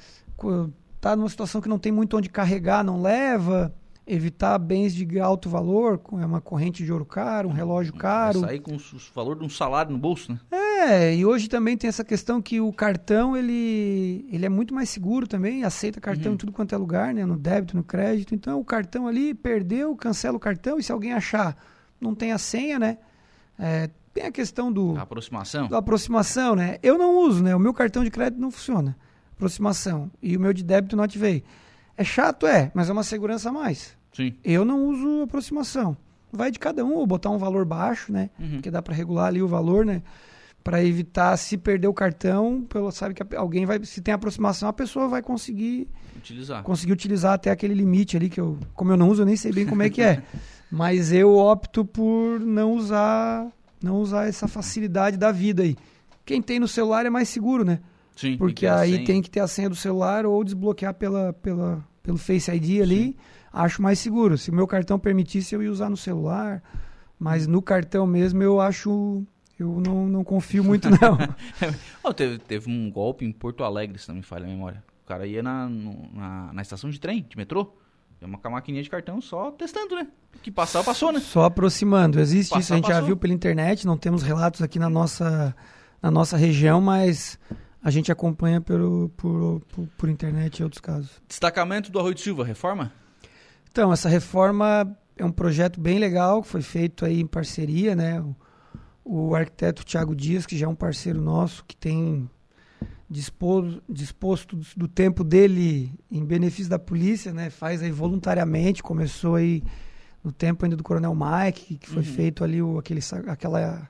[1.00, 3.74] tá numa situação que não tem muito onde carregar, não leva,
[4.06, 8.42] evitar bens de alto valor, é uma corrente de ouro caro, um relógio caro.
[8.42, 8.80] Vai sair com o
[9.14, 10.40] valor de um salário no bolso, né?
[10.52, 14.90] É, e hoje também tem essa questão que o cartão, ele, ele é muito mais
[14.90, 16.34] seguro também, aceita cartão uhum.
[16.34, 17.26] em tudo quanto é lugar, né?
[17.26, 18.36] No débito, no crédito.
[18.36, 21.56] Então, o cartão ali, perdeu, cancela o cartão, e se alguém achar,
[22.00, 22.98] não tem a senha, né?
[23.58, 24.98] É, tem a questão do...
[24.98, 25.68] A aproximação.
[25.70, 26.78] Da aproximação, né?
[26.84, 27.56] Eu não uso, né?
[27.56, 28.98] O meu cartão de crédito não funciona
[29.44, 31.44] aproximação e o meu de débito não ativei.
[31.98, 33.96] É chato, é, mas é uma segurança a mais.
[34.14, 34.36] Sim.
[34.44, 35.98] Eu não uso aproximação.
[36.32, 38.30] Vai de cada um, ou botar um valor baixo, né?
[38.40, 38.54] Uhum.
[38.54, 40.02] Porque dá para regular ali o valor, né?
[40.64, 44.74] Para evitar se perder o cartão, pelo sabe que alguém vai, se tem aproximação, a
[44.74, 46.64] pessoa vai conseguir utilizar.
[46.64, 49.52] Conseguir utilizar até aquele limite ali que eu, como eu não uso, eu nem sei
[49.52, 50.24] bem como é que é.
[50.72, 53.48] Mas eu opto por não usar,
[53.82, 55.78] não usar essa facilidade da vida aí.
[56.26, 57.80] Quem tem no celular é mais seguro, né?
[58.16, 62.18] Sim, porque aí tem que ter a senha do celular ou desbloquear pela, pela, pelo
[62.18, 63.04] Face ID ali.
[63.04, 63.16] Sim.
[63.52, 64.38] Acho mais seguro.
[64.38, 66.62] Se o meu cartão permitisse, eu ia usar no celular.
[67.20, 69.24] Mas no cartão mesmo eu acho.
[69.58, 71.18] Eu não, não confio muito, não.
[72.04, 74.84] oh, teve, teve um golpe em Porto Alegre, se não me falha a memória.
[75.04, 77.74] O cara ia na, na, na estação de trem, de metrô.
[78.20, 80.08] É uma maquininha de cartão só testando, né?
[80.42, 81.20] Que passar, passou, né?
[81.20, 82.20] Só aproximando.
[82.20, 83.02] Existe passar, isso, a gente passou.
[83.02, 85.54] já viu pela internet, não temos relatos aqui na nossa,
[86.02, 87.38] na nossa região, mas
[87.84, 91.22] a gente acompanha pelo, por, por, por internet e outros casos.
[91.28, 92.94] Destacamento do Arroio de Silva, reforma?
[93.70, 98.22] Então, essa reforma é um projeto bem legal, que foi feito aí em parceria, né?
[98.22, 98.36] O,
[99.04, 102.30] o arquiteto Tiago Dias, que já é um parceiro nosso, que tem
[103.10, 107.50] disposto, disposto do tempo dele em benefício da polícia, né?
[107.50, 109.62] Faz aí voluntariamente, começou aí
[110.24, 112.14] no tempo ainda do Coronel Mike, que foi uhum.
[112.14, 113.90] feito ali o, aquele, aquela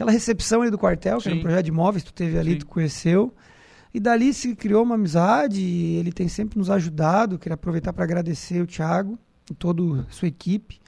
[0.00, 1.30] aquela recepção ali do quartel, que Sim.
[1.30, 2.58] era um projeto de imóveis, tu teve ali, Sim.
[2.58, 3.34] tu conheceu.
[3.92, 7.38] E dali se criou uma amizade, e ele tem sempre nos ajudado.
[7.38, 9.18] Queria aproveitar para agradecer o Thiago
[9.50, 10.80] e toda a sua equipe.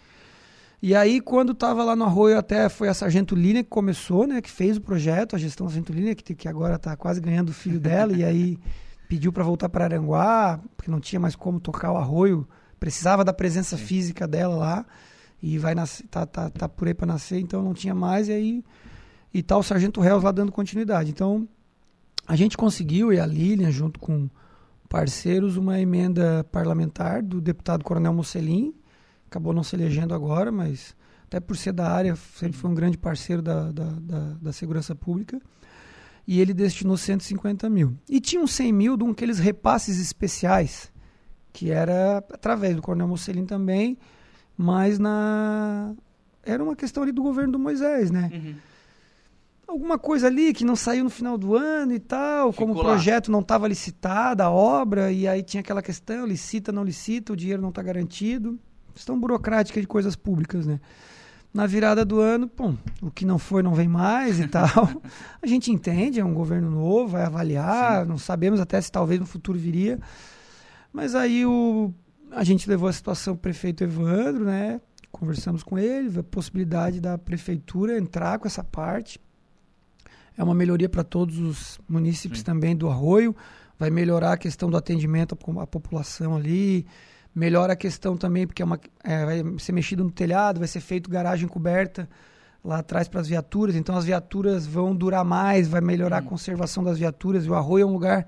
[0.81, 4.41] E aí, quando estava lá no Arroio, até foi a Sargento Línia que começou, né?
[4.41, 7.51] Que fez o projeto, a gestão da Sargento Línia, que, que agora está quase ganhando
[7.51, 8.13] o filho dela.
[8.13, 8.59] e aí
[9.09, 12.49] pediu para voltar para Aranguá, porque não tinha mais como tocar o Arroio.
[12.81, 13.85] Precisava da presença Sim.
[13.85, 14.87] física dela lá.
[15.41, 18.29] E vai nascer, tá, tá, tá por aí para nascer, então não tinha mais.
[18.29, 18.65] E aí
[19.33, 21.11] e tal, o Sargento Reus lá dando continuidade.
[21.11, 21.49] Então,
[22.26, 24.28] a gente conseguiu, e a Lilian, junto com
[24.89, 28.74] parceiros, uma emenda parlamentar do deputado Coronel Mocelin,
[29.26, 32.99] acabou não se elegendo agora, mas até por ser da área, sempre foi um grande
[32.99, 35.41] parceiro da, da, da, da segurança pública,
[36.26, 37.97] e ele destinou 150 mil.
[38.07, 40.93] E tinha uns 100 mil de um aqueles repasses especiais,
[41.53, 43.97] que era através do Coronel Mocelin também,
[44.57, 45.95] mas na...
[46.43, 48.30] era uma questão ali do governo do Moisés, né?
[48.33, 48.72] Uhum
[49.67, 52.83] alguma coisa ali que não saiu no final do ano e tal, Ficou como o
[52.83, 53.33] projeto lá.
[53.33, 57.63] não estava licitado, a obra, e aí tinha aquela questão, licita, não licita, o dinheiro
[57.63, 58.59] não está garantido.
[58.95, 60.79] Questão burocrática de coisas públicas, né?
[61.55, 64.89] Na virada do ano, pum, o que não foi não vem mais e tal.
[65.41, 68.09] A gente entende, é um governo novo, vai avaliar, Sim.
[68.09, 69.99] não sabemos até se talvez no futuro viria.
[70.93, 71.93] Mas aí o,
[72.31, 74.81] a gente levou a situação para o prefeito Evandro, né?
[75.11, 79.21] Conversamos com ele, a possibilidade da prefeitura entrar com essa parte.
[80.37, 82.45] É uma melhoria para todos os munícipes Sim.
[82.45, 83.35] também do Arroio.
[83.78, 86.87] Vai melhorar a questão do atendimento à população ali.
[87.35, 90.80] Melhora a questão também, porque é uma, é, vai ser mexido no telhado, vai ser
[90.80, 92.09] feito garagem coberta
[92.64, 93.74] lá atrás para as viaturas.
[93.74, 97.45] Então as viaturas vão durar mais, vai melhorar a conservação das viaturas.
[97.45, 98.26] E o Arroio é um lugar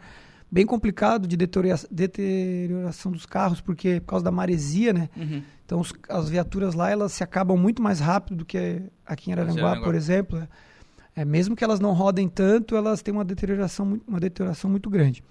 [0.50, 5.08] bem complicado de deterioração dos carros, porque por causa da maresia, né?
[5.16, 5.42] Uhum.
[5.64, 9.32] Então os, as viaturas lá elas se acabam muito mais rápido do que aqui em
[9.32, 10.38] Araranguá, por exemplo.
[10.38, 10.48] É,
[11.16, 15.22] é, mesmo que elas não rodem tanto, elas têm uma deterioração, uma deterioração muito grande.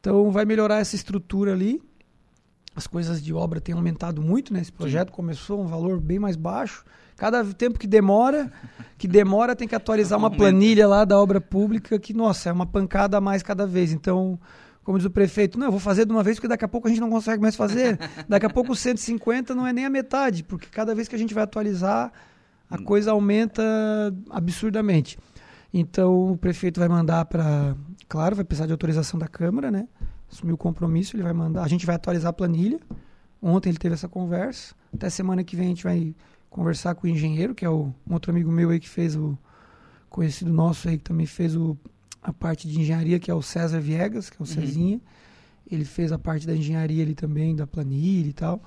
[0.00, 1.82] Então vai melhorar essa estrutura ali.
[2.74, 4.60] As coisas de obra têm aumentado muito, né?
[4.60, 5.14] Esse projeto Sim.
[5.14, 6.84] começou um valor bem mais baixo.
[7.16, 8.52] Cada tempo que demora,
[8.98, 12.66] que demora, tem que atualizar uma planilha lá da obra pública que, nossa, é uma
[12.66, 13.92] pancada a mais cada vez.
[13.92, 14.38] Então,
[14.84, 16.86] como diz o prefeito, não, eu vou fazer de uma vez porque daqui a pouco
[16.86, 17.98] a gente não consegue mais fazer.
[18.28, 21.18] Daqui a pouco os 150 não é nem a metade, porque cada vez que a
[21.18, 22.12] gente vai atualizar,
[22.70, 23.62] a coisa aumenta
[24.30, 25.18] absurdamente.
[25.72, 27.76] Então, o prefeito vai mandar para.
[28.08, 29.88] Claro, vai precisar de autorização da Câmara, né?
[30.30, 31.62] Assumir o compromisso, ele vai mandar.
[31.62, 32.80] A gente vai atualizar a planilha.
[33.42, 34.74] Ontem ele teve essa conversa.
[34.92, 36.14] Até semana que vem a gente vai
[36.48, 39.36] conversar com o engenheiro, que é o, um outro amigo meu aí que fez o
[40.08, 41.76] conhecido nosso aí que também fez o,
[42.22, 44.54] a parte de engenharia, que é o César Viegas, que é o uhum.
[44.54, 45.00] Cezinha.
[45.70, 48.62] Ele fez a parte da engenharia ali também, da planilha e tal.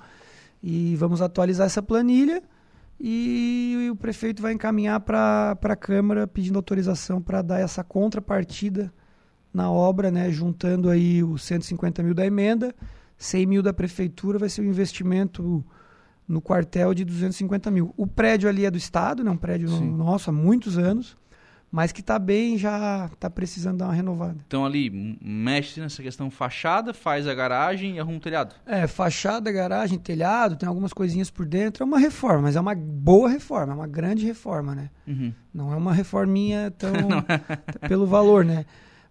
[0.62, 2.42] E vamos atualizar essa planilha
[3.00, 8.92] e, o prefeito vai encaminhar para a Câmara pedindo autorização para dar essa contrapartida
[9.52, 12.74] na obra, né, juntando aí os 150 mil da emenda,
[13.16, 15.64] 100 mil da prefeitura, vai ser o um investimento
[16.28, 17.92] no quartel de 250 mil.
[17.96, 19.30] O prédio ali é do Estado, né?
[19.30, 19.90] um prédio Sim.
[19.90, 21.16] nosso há muitos anos,
[21.70, 24.36] mas que está bem, já está precisando dar uma renovada.
[24.46, 24.90] Então ali,
[25.20, 28.54] mexe nessa questão fachada, faz a garagem e arruma o telhado.
[28.66, 31.84] É, fachada, garagem, telhado, tem algumas coisinhas por dentro.
[31.84, 34.90] É uma reforma, mas é uma boa reforma, é uma grande reforma, né?
[35.06, 35.32] Uhum.
[35.54, 36.90] Não é uma reforminha tão...
[37.80, 37.88] É.
[37.88, 38.64] pelo valor, né?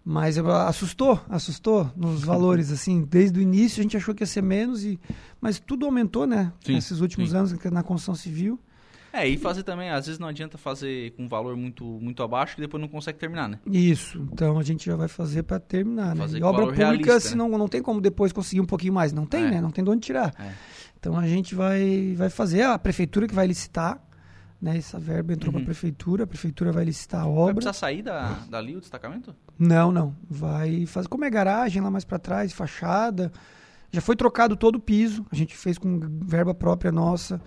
[0.04, 4.42] Mas assustou, assustou nos valores, assim, desde o início a gente achou que ia ser
[4.42, 4.98] menos, e,
[5.40, 6.52] mas tudo aumentou, né?
[6.64, 7.36] Sim, Nesses últimos sim.
[7.36, 8.58] anos na construção civil.
[9.12, 12.60] É, e fazer também, às vezes não adianta fazer com valor muito, muito abaixo que
[12.60, 13.58] depois não consegue terminar, né?
[13.66, 16.26] Isso, então a gente já vai fazer para terminar, né?
[16.28, 17.36] e obra pública, realista, se né?
[17.36, 19.50] não, não tem como depois conseguir um pouquinho mais, não tem, é.
[19.50, 19.60] né?
[19.60, 20.32] Não tem de onde tirar.
[20.38, 20.52] É.
[20.98, 24.00] Então a gente vai, vai fazer, a prefeitura que vai licitar,
[24.60, 24.76] né?
[24.76, 25.54] Essa verba entrou uhum.
[25.54, 27.44] para a prefeitura, a prefeitura vai licitar a obra.
[27.46, 29.34] Vai precisar sair da, dali o destacamento?
[29.58, 30.14] Não, não.
[30.28, 31.08] Vai fazer.
[31.08, 33.32] Como é garagem lá mais para trás, fachada.
[33.90, 35.24] Já foi trocado todo o piso.
[35.32, 37.40] A gente fez com verba própria nossa,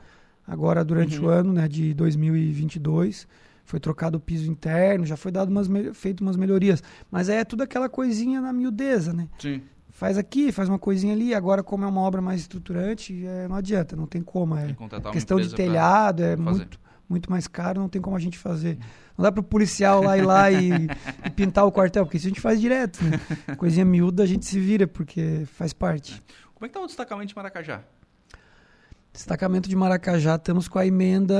[0.47, 1.25] agora durante uhum.
[1.25, 3.27] o ano né, de 2022.
[3.65, 6.83] Foi trocado o piso interno, já foi dado umas, feito umas melhorias.
[7.09, 9.29] Mas é tudo aquela coisinha na miudeza, né?
[9.39, 9.61] Sim.
[9.89, 11.33] Faz aqui, faz uma coisinha ali.
[11.33, 14.57] Agora, como é uma obra mais estruturante, é, não adianta, não tem como.
[14.57, 14.75] É
[15.13, 16.77] questão de telhado, é muito
[17.07, 18.77] muito mais caro, não tem como a gente fazer.
[19.17, 20.71] Não dá para o policial lá ir lá e,
[21.25, 22.99] e, pintar o quartel, porque isso a gente faz direto.
[23.03, 23.55] Né?
[23.55, 26.21] Coisinha miúda a gente se vira, porque faz parte.
[26.53, 27.83] Como é que está o destacamento de Maracajá?
[29.13, 31.35] Destacamento de Maracajá, estamos com a emenda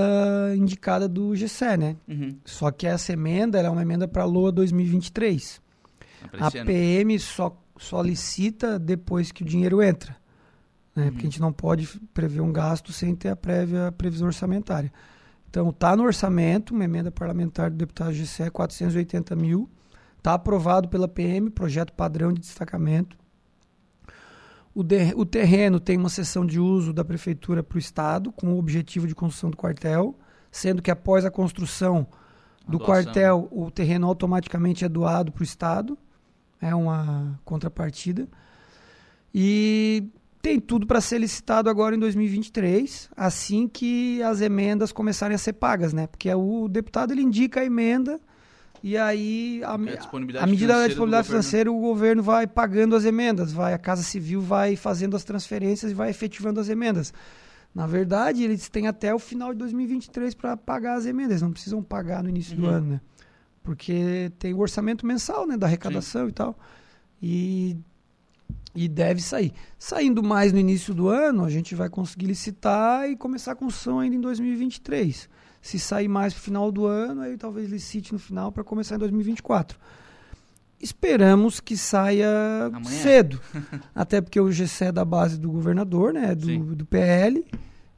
[0.56, 1.96] indicada do GC, né?
[2.08, 2.38] Uhum.
[2.46, 5.60] Só que essa emenda é uma emenda para a LOA 2023.
[6.40, 10.16] A PM só, só licita depois que o dinheiro entra.
[10.96, 11.06] Né?
[11.06, 11.12] Uhum.
[11.12, 14.94] Porque a gente não pode prever um gasto sem ter a prévia previsão orçamentária.
[15.50, 19.68] Então, está no orçamento, uma emenda parlamentar do deputado GCE, 480 mil.
[20.20, 23.18] Está aprovado pela PM, projeto padrão de destacamento.
[24.76, 29.08] O, terreno tem uma sessão de uso da prefeitura para o Estado, com o objetivo
[29.08, 30.18] de construção do quartel,
[30.52, 32.08] sendo que após a construção
[32.68, 35.98] do quartel, o terreno automaticamente é doado para o Estado.
[36.60, 38.28] É uma contrapartida.
[39.34, 40.10] E
[40.42, 45.54] tem tudo para ser licitado agora em 2023, assim que as emendas começarem a ser
[45.54, 46.08] pagas, né?
[46.08, 48.20] Porque o deputado ele indica a emenda
[48.84, 53.78] e aí a medida da disponibilidade financeira o governo vai pagando as emendas, vai a
[53.78, 57.14] Casa Civil vai fazendo as transferências e vai efetivando as emendas.
[57.74, 61.82] Na verdade, eles têm até o final de 2023 para pagar as emendas, não precisam
[61.82, 62.62] pagar no início uhum.
[62.62, 63.02] do ano, né?
[63.64, 66.30] Porque tem o orçamento mensal, né, da arrecadação Sim.
[66.30, 66.60] e tal.
[67.22, 67.78] E
[68.76, 69.54] e deve sair.
[69.78, 74.00] Saindo mais no início do ano, a gente vai conseguir licitar e começar a construção
[74.00, 75.30] ainda em 2023.
[75.64, 78.96] Se sair mais para o final do ano, aí talvez licite no final para começar
[78.96, 79.80] em 2024.
[80.78, 82.28] Esperamos que saia
[82.66, 82.84] Amanhã.
[82.84, 83.40] cedo.
[83.96, 86.36] até porque o GC é da base do governador, né?
[86.36, 87.46] Do, do PL.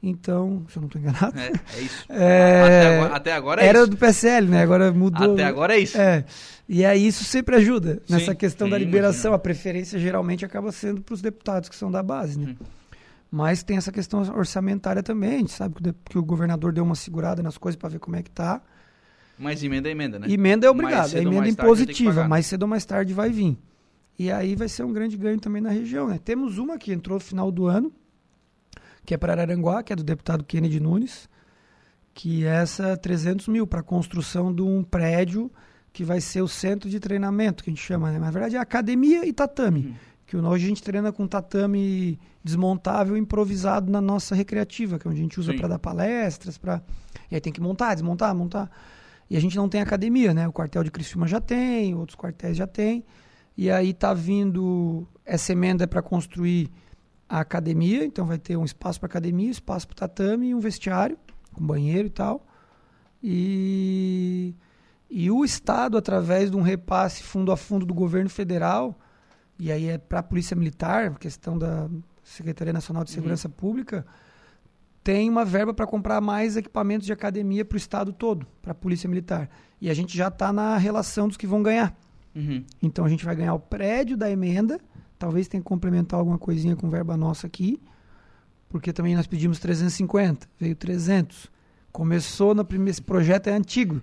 [0.00, 1.36] Então, se eu não estou enganado.
[1.36, 2.04] É, é isso.
[2.08, 3.88] É, Até, agora, até agora é era isso.
[3.88, 4.62] do PSL, né?
[4.62, 5.32] Agora mudou.
[5.32, 5.98] Até agora é isso.
[5.98, 6.24] É.
[6.68, 9.30] E aí isso sempre ajuda nessa Sim, questão da sim, liberação.
[9.30, 9.34] imagina.
[9.34, 12.54] A preferência geralmente acaba sendo para os deputados que são da base, né?
[12.60, 12.64] Hum.
[13.30, 15.34] Mas tem essa questão orçamentária também.
[15.34, 17.98] A gente sabe que o, que o governador deu uma segurada nas coisas para ver
[17.98, 18.62] como é que tá.
[19.38, 20.26] Mas emenda é emenda, né?
[20.30, 22.26] Emenda é obrigado, é emenda impositiva.
[22.26, 23.58] Mais cedo ou mais tarde vai vir.
[24.18, 26.18] E aí vai ser um grande ganho também na região, né?
[26.24, 27.92] Temos uma que entrou no final do ano,
[29.04, 31.28] que é para Araranguá, que é do deputado Kennedy Nunes,
[32.14, 35.50] que é essa 300 mil para a construção de um prédio
[35.92, 38.14] que vai ser o centro de treinamento, que a gente chama, né?
[38.14, 39.80] Mas, na verdade é academia e tatame.
[39.80, 39.94] Uhum.
[40.26, 45.20] Que hoje a gente treina com tatame desmontável improvisado na nossa recreativa, que é onde
[45.20, 46.82] a gente usa para dar palestras, para
[47.30, 48.70] e aí tem que montar, desmontar, montar.
[49.30, 50.46] E a gente não tem academia, né?
[50.46, 53.04] O quartel de Criciúma já tem, outros quartéis já tem.
[53.56, 56.70] E aí tá vindo essa emenda para construir
[57.28, 61.18] a academia, então vai ter um espaço para academia, espaço para tatame e um vestiário
[61.52, 62.46] com banheiro e tal.
[63.22, 64.54] E
[65.08, 68.98] e o estado através de um repasse fundo a fundo do governo federal,
[69.58, 71.88] e aí é para a Polícia Militar, questão da
[72.22, 74.06] Secretaria Nacional de Segurança Pública,
[75.02, 78.74] tem uma verba para comprar mais equipamentos de academia para o estado todo, para a
[78.74, 79.48] Polícia Militar.
[79.80, 81.96] E a gente já está na relação dos que vão ganhar.
[82.34, 82.64] Uhum.
[82.82, 84.80] Então a gente vai ganhar o prédio da emenda,
[85.18, 87.80] talvez tenha que complementar alguma coisinha com verba nossa aqui,
[88.68, 91.50] porque também nós pedimos 350, veio 300.
[91.96, 94.02] Começou no primeiro, esse projeto é antigo.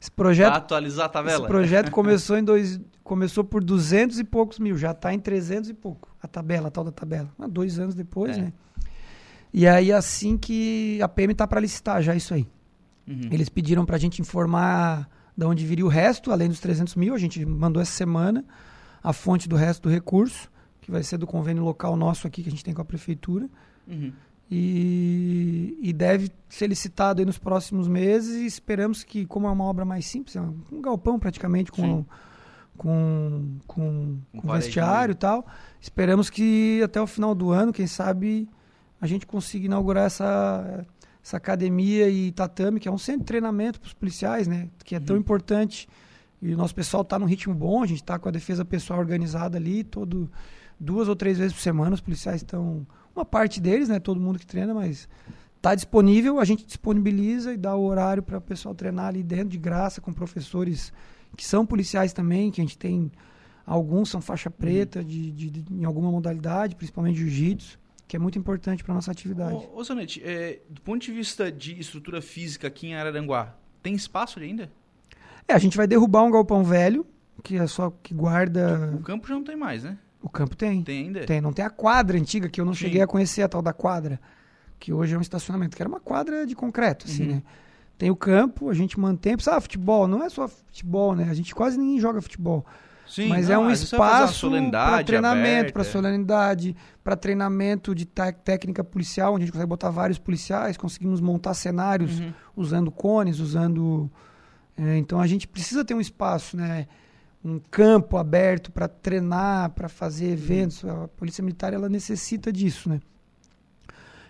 [0.00, 1.38] Esse Pra projeto, atualizar a tabela.
[1.38, 5.68] esse projeto começou em dois, começou por 200 e poucos mil, já está em 300
[5.70, 7.28] e pouco, a tabela, a tal da tabela.
[7.36, 8.42] Ah, dois anos depois, É.
[8.42, 8.52] né?
[9.52, 12.46] E aí assim que a PM está para licitar já isso aí.
[13.08, 13.28] Uhum.
[13.32, 17.12] Eles pediram para a gente informar de onde viria o resto, além dos 300 mil.
[17.12, 18.44] A gente mandou essa semana
[19.02, 20.48] a fonte do resto do recurso,
[20.80, 23.48] que vai ser do convênio local nosso aqui, que a gente tem com a prefeitura.
[23.88, 24.12] Uhum.
[24.54, 28.36] E, e deve ser licitado aí nos próximos meses.
[28.42, 31.82] E esperamos que, como é uma obra mais simples, é um, um galpão praticamente com,
[31.82, 32.06] Sim.
[32.76, 35.46] com, com, Com parede vestiário e tal.
[35.80, 38.46] Esperamos que até o final do ano, quem sabe,
[39.00, 40.86] a gente consiga inaugurar essa,
[41.24, 44.68] essa academia e tatame, que é um centro de treinamento para os policiais, né?
[44.84, 45.20] Que é tão Uhum.
[45.20, 45.88] importante.
[46.42, 48.98] E o nosso pessoal está num ritmo bom, a gente está com a defesa pessoal
[49.00, 50.28] organizada ali, todo,
[50.78, 52.84] duas ou três vezes por semana, os policiais estão.
[53.14, 53.98] Uma parte deles, né?
[54.00, 55.08] Todo mundo que treina, mas
[55.56, 59.48] está disponível, a gente disponibiliza e dá o horário para o pessoal treinar ali dentro
[59.50, 60.92] de graça, com professores
[61.36, 63.10] que são policiais também, que a gente tem.
[63.64, 67.78] Alguns são faixa preta de, de- de- em alguma modalidade, principalmente jiu-jitsu,
[68.08, 69.54] que é muito importante para nossa atividade.
[69.54, 73.94] Ô, ô Zanetti, é, do ponto de vista de estrutura física aqui em Araranguá, tem
[73.94, 74.70] espaço ali ainda?
[75.46, 77.06] É, a gente vai derrubar um galpão velho,
[77.42, 78.92] que é só que guarda.
[78.96, 79.96] O campo já não tem mais, né?
[80.22, 80.82] O campo tem.
[80.82, 81.26] Tem ainda?
[81.26, 82.80] Tem, não tem a quadra antiga, que eu não Sim.
[82.80, 84.20] cheguei a conhecer a tal da quadra,
[84.78, 87.34] que hoje é um estacionamento, que era uma quadra de concreto, assim, Uhum.
[87.36, 87.42] né?
[87.98, 89.36] Tem o campo, a gente mantém.
[89.46, 91.28] Ah, futebol, não é só futebol, né?
[91.30, 92.64] A gente quase ninguém joga futebol.
[93.06, 95.84] Sim, mas não, é um espaço para treinamento, para aberta.
[95.84, 101.20] solenidade, para treinamento de té- técnica policial, onde a gente consegue botar vários policiais, conseguimos
[101.20, 102.32] montar cenários Uhum.
[102.56, 104.10] usando cones, usando.
[104.76, 106.88] é, então a gente precisa ter um espaço, né?
[107.44, 110.32] Um campo aberto para treinar, para fazer Uhum.
[110.32, 110.84] eventos.
[110.84, 113.00] A polícia militar ela necessita disso, né?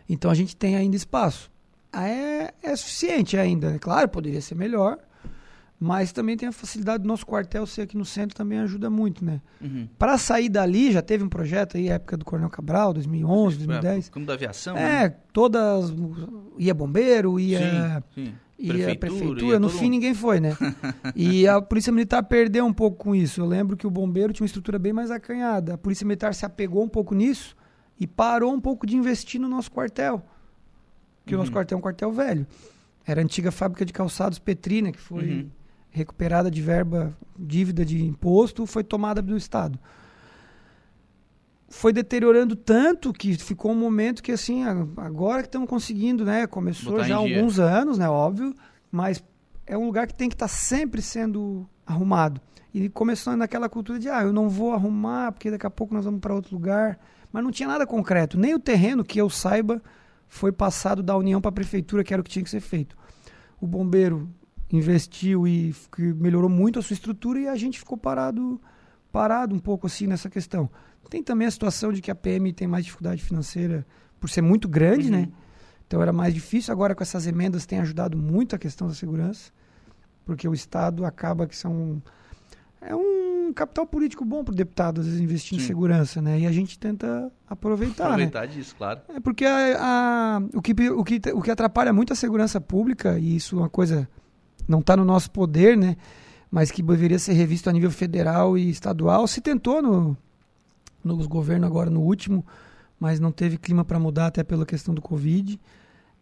[0.08, 1.50] Então a gente tem ainda espaço.
[1.92, 3.78] Ah, É, é suficiente ainda, né?
[3.78, 4.98] claro, poderia ser melhor,
[5.78, 9.22] mas também tem a facilidade do nosso quartel ser aqui no centro também ajuda muito,
[9.24, 9.42] né?
[9.60, 9.86] Uhum.
[9.98, 14.08] Para sair dali, já teve um projeto aí, época do Coronel Cabral, 2011, É, 2010.
[14.08, 15.14] campo da aviação, É, né?
[15.34, 15.92] todas.
[16.58, 18.02] ia bombeiro, ia.
[18.14, 18.34] Sim, sim.
[18.58, 19.90] Ia prefeitura, ia no todo fim mundo.
[19.92, 20.56] ninguém foi, né?
[21.16, 23.40] e a Polícia Militar perdeu um pouco com isso.
[23.40, 25.74] Eu lembro que o bombeiro tinha uma estrutura bem mais acanhada.
[25.74, 27.56] A Polícia Militar se apegou um pouco nisso
[27.98, 30.22] e parou um pouco de investir no nosso quartel.
[31.24, 31.54] Porque o nosso Uhum.
[31.56, 32.46] quartel é um quartel velho.
[33.06, 35.50] Era a antiga fábrica de calçados Petrina, que foi Uhum.
[35.90, 39.78] recuperada de verba, dívida de imposto, foi tomada do Estado.
[41.72, 44.62] Foi deteriorando tanto que ficou um momento que, assim,
[44.96, 46.46] agora que estamos conseguindo, né?
[46.46, 48.08] Começou Botar já há alguns anos, né?
[48.08, 48.54] Óbvio,
[48.90, 49.24] mas
[49.66, 52.42] é um lugar que tem que estar sempre sendo arrumado.
[52.74, 56.04] E começou naquela cultura de, ah, eu não vou arrumar porque daqui a pouco nós
[56.04, 56.98] vamos para outro lugar.
[57.32, 58.38] Mas não tinha nada concreto.
[58.38, 59.82] Nem o terreno, que eu saiba,
[60.28, 62.94] foi passado da União para a Prefeitura, que era o que tinha que ser feito.
[63.58, 64.28] O bombeiro
[64.70, 68.60] investiu e melhorou muito a sua estrutura e a gente ficou parado,
[69.10, 70.70] parado um pouco assim nessa questão.
[71.10, 73.86] Tem também a situação de que a PM tem mais dificuldade financeira
[74.20, 75.12] por ser muito grande, Uhum.
[75.12, 75.28] né?
[75.86, 76.72] Então era mais difícil.
[76.72, 79.52] Agora com essas emendas tem ajudado muito a questão da segurança,
[80.24, 82.02] porque o Estado acaba que são
[82.80, 85.64] é um um capital político bom para o deputado, às vezes, investir Sim.
[85.64, 86.40] em segurança, né?
[86.40, 88.04] E a gente tenta aproveitar.
[88.04, 88.10] Né?
[88.10, 88.46] Aproveitar né?
[88.46, 89.00] disso, claro.
[89.08, 93.18] É porque a, a, o, que, o, que, o que atrapalha muito a segurança pública,
[93.18, 94.08] e isso é uma coisa
[94.66, 95.96] não está no nosso poder, né?
[96.50, 99.26] Mas que deveria ser revisto a nível federal e estadual.
[99.26, 100.16] Se tentou no,
[101.04, 102.44] nos governos agora no último,
[102.98, 105.60] mas não teve clima para mudar até pela questão do Covid.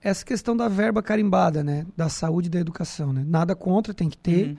[0.01, 1.87] Essa questão da verba carimbada, né?
[1.97, 3.25] Da saúde e da educação, né?
[3.27, 4.49] Nada contra, tem que ter.
[4.49, 4.57] Uhum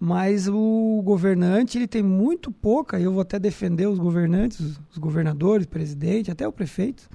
[0.00, 5.66] mas o governante ele tem muito pouca, eu vou até defender os governantes, os governadores,
[5.66, 7.08] presidente, até o prefeito,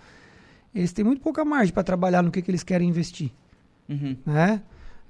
[0.76, 3.32] eles têm muito pouca margem para trabalhar no que, que eles querem investir.
[3.88, 4.18] Uhum.
[4.26, 4.62] Né?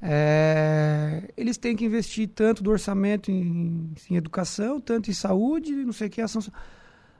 [0.01, 5.93] É, eles têm que investir tanto do orçamento em, em educação, tanto em saúde, não
[5.93, 6.43] sei o que, ação.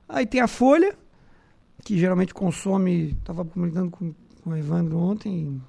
[0.08, 0.96] Aí tem a Folha,
[1.84, 4.14] que geralmente consome, estava comentando com,
[4.44, 5.62] com o Evandro ontem,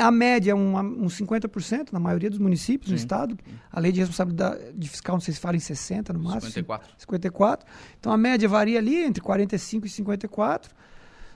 [0.00, 2.92] a média é um, um 50% na maioria dos municípios Sim.
[2.92, 3.38] no estado.
[3.72, 6.52] A lei de responsabilidade fiscal, não sei se fala em 60 no máximo.
[6.52, 6.94] 54.
[6.96, 7.66] 54.
[7.98, 10.72] Então a média varia ali entre 45 e 54.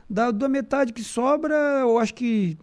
[0.08, 2.56] Da, da metade que sobra, eu acho que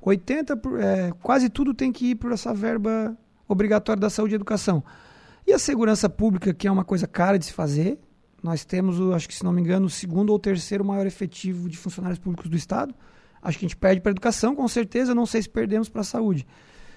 [0.00, 3.14] 80, é, quase tudo tem que ir por essa verba
[3.46, 4.82] obrigatória da saúde e educação.
[5.46, 7.98] E a segurança pública, que é uma coisa cara de se fazer,
[8.42, 11.76] nós temos, acho que se não me engano, o segundo ou terceiro maior efetivo de
[11.76, 12.94] funcionários públicos do Estado.
[13.42, 15.14] Acho que a gente perde para a educação, com certeza.
[15.14, 16.46] Não sei se perdemos para a saúde.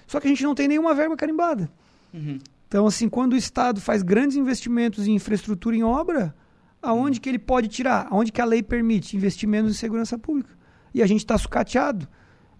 [0.06, 1.70] Só que a gente não tem nenhuma verba carimbada.
[2.12, 2.38] Uhum.
[2.68, 6.34] Então, assim, quando o Estado faz grandes investimentos em infraestrutura, em obra,
[6.80, 7.22] aonde uhum.
[7.22, 8.06] que ele pode tirar?
[8.10, 10.50] Aonde que a lei permite investimentos em segurança pública?
[10.94, 12.08] E a gente está sucateado.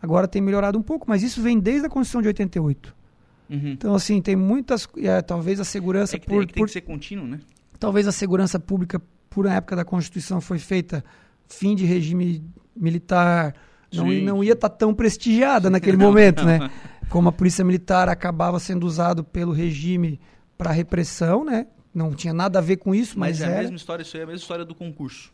[0.00, 2.94] Agora tem melhorado um pouco, mas isso vem desde a Constituição de 88.
[3.48, 3.68] Uhum.
[3.68, 4.88] Então, assim, tem muitas.
[4.96, 6.16] É, talvez a segurança.
[6.16, 7.40] É que, por, é que tem por, que ser contínuo, né?
[7.82, 11.04] Talvez a segurança pública, por época da Constituição, foi feita
[11.48, 12.44] fim de regime
[12.76, 13.56] militar,
[13.92, 16.70] não, não ia estar tá tão prestigiada naquele momento, né?
[17.10, 20.20] Como a polícia militar acabava sendo usado pelo regime
[20.56, 21.66] para repressão, né?
[21.92, 23.58] Não tinha nada a ver com isso, mas, mas é era.
[23.58, 25.32] a mesma história, isso aí é a mesma história do concurso.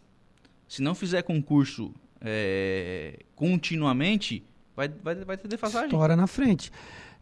[0.67, 4.43] Se não fizer concurso é, continuamente,
[4.75, 5.89] vai, vai, vai ter defasagem.
[5.89, 6.73] História na frente.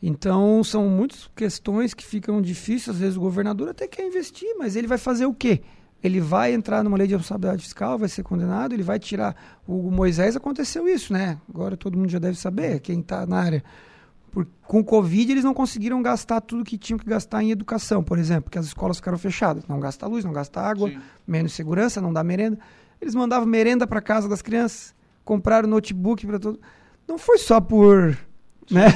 [0.03, 2.97] Então, são muitas questões que ficam difíceis.
[2.97, 5.63] Às vezes o governador até quer investir, mas ele vai fazer o quê?
[6.03, 9.35] ele vai entrar numa lei de responsabilidade fiscal, vai ser condenado, ele vai tirar.
[9.67, 11.39] O Moisés aconteceu isso, né?
[11.49, 13.65] Agora todo mundo já deve saber, quem está na área.
[14.31, 18.05] Por, com o Covid, eles não conseguiram gastar tudo que tinham que gastar em educação,
[18.05, 19.67] por exemplo, porque as escolas ficaram fechadas.
[19.67, 20.99] Não gasta luz, não gasta água, Sim.
[21.27, 22.59] menos segurança, não dá merenda.
[23.01, 24.95] Eles mandavam merenda para casa das crianças,
[25.25, 26.61] compraram notebook para todo.
[27.09, 28.17] Não foi só por.
[28.71, 28.87] Né?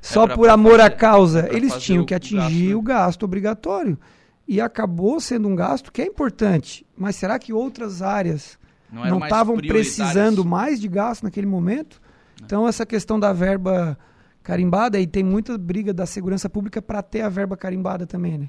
[0.00, 1.48] Só é por amor fazer, à causa.
[1.52, 2.74] Eles tinham que atingir o gasto, né?
[2.74, 3.98] o gasto obrigatório
[4.46, 6.86] e acabou sendo um gasto que é importante.
[6.96, 8.58] Mas será que outras áreas
[8.90, 12.00] não estavam precisando mais de gasto naquele momento?
[12.42, 13.98] Então, essa questão da verba
[14.42, 18.48] carimbada, e tem muita briga da segurança pública para ter a verba carimbada também, né?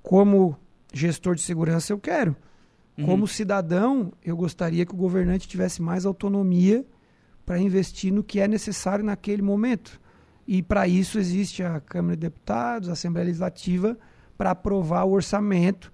[0.00, 0.56] Como
[0.92, 2.36] gestor de segurança, eu quero.
[2.96, 3.06] Uhum.
[3.06, 6.86] Como cidadão, eu gostaria que o governante tivesse mais autonomia
[7.46, 10.00] para investir no que é necessário naquele momento.
[10.46, 13.96] E para isso existe a Câmara de Deputados, a Assembleia Legislativa,
[14.36, 15.92] para aprovar o orçamento,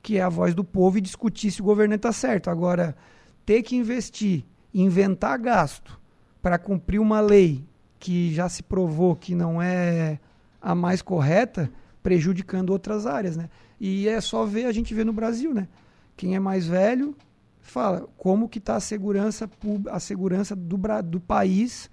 [0.00, 2.48] que é a voz do povo, e discutir se o governo está certo.
[2.48, 2.96] Agora,
[3.44, 6.00] ter que investir, inventar gasto
[6.40, 7.64] para cumprir uma lei
[7.98, 10.18] que já se provou que não é
[10.60, 11.70] a mais correta,
[12.02, 13.48] prejudicando outras áreas, né?
[13.78, 15.68] E é só ver, a gente vê no Brasil, né?
[16.16, 17.16] Quem é mais velho
[17.62, 19.48] fala como que está a segurança,
[19.90, 21.90] a segurança do, do país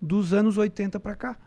[0.00, 1.38] dos anos 80 para cá.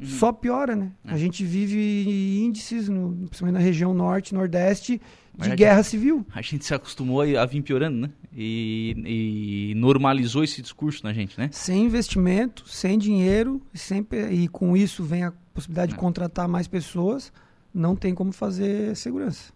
[0.00, 0.06] Uhum.
[0.06, 0.90] Só piora, né?
[1.04, 1.12] É.
[1.12, 5.00] A gente vive índices, no, principalmente na região norte, nordeste,
[5.34, 6.26] de Mas guerra civil.
[6.34, 8.10] A gente se acostumou a vir piorando, né?
[8.34, 11.48] E, e, normalizou esse discurso na gente, né?
[11.52, 15.94] Sem investimento, sem dinheiro, sempre, e com isso vem a possibilidade é.
[15.94, 17.32] de contratar mais pessoas,
[17.72, 19.52] não tem como fazer segurança.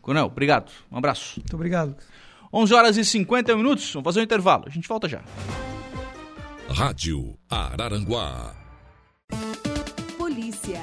[0.00, 0.72] Coronel, obrigado.
[0.90, 1.38] Um abraço.
[1.38, 1.94] Muito obrigado.
[2.52, 3.92] 11 horas e 50 minutos.
[3.92, 4.64] Vamos fazer um intervalo.
[4.66, 5.20] A gente volta já.
[6.68, 8.62] Rádio Araranguá
[10.32, 10.82] polícia.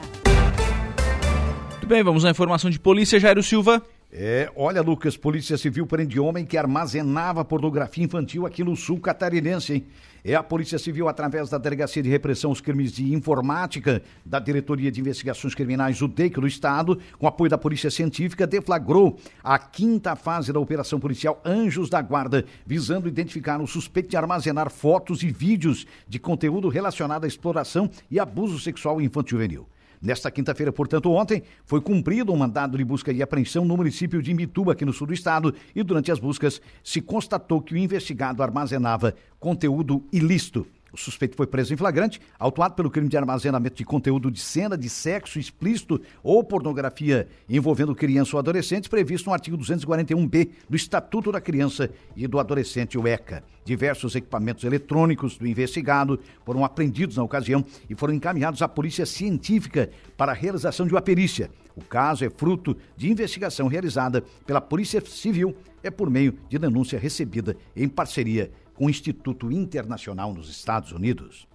[1.72, 3.82] Muito bem, vamos à informação de polícia, Jairo Silva.
[4.12, 9.74] É, olha, Lucas, Polícia Civil prende homem que armazenava pornografia infantil aqui no sul catarinense,
[9.74, 9.86] hein?
[10.24, 14.92] É a Polícia Civil, através da Delegacia de Repressão aos Crimes de Informática, da Diretoria
[14.92, 20.16] de Investigações Criminais, o DEIC do Estado, com apoio da Polícia Científica, deflagrou a quinta
[20.16, 25.30] fase da Operação Policial Anjos da Guarda, visando identificar o suspeito de armazenar fotos e
[25.30, 29.68] vídeos de conteúdo relacionado à exploração e abuso sexual infantil-juvenil.
[30.02, 34.34] Nesta quinta-feira, portanto, ontem, foi cumprido um mandado de busca e apreensão no município de
[34.34, 38.42] Mituba, aqui no sul do estado, e durante as buscas se constatou que o investigado
[38.42, 40.66] armazenava conteúdo ilícito.
[40.92, 44.78] O suspeito foi preso em flagrante, autuado pelo crime de armazenamento de conteúdo de cena
[44.78, 51.32] de sexo explícito ou pornografia envolvendo criança ou adolescente, previsto no artigo 241b do Estatuto
[51.32, 53.44] da Criança e do Adolescente, o ECA.
[53.64, 59.90] Diversos equipamentos eletrônicos do investigado foram apreendidos na ocasião e foram encaminhados à Polícia Científica
[60.18, 61.52] para a realização de uma perícia.
[61.76, 67.00] O caso é fruto de investigação realizada pela Polícia Civil, é por meio de denúncia
[67.00, 71.46] recebida em parceria com o Instituto Internacional nos Estados Unidos.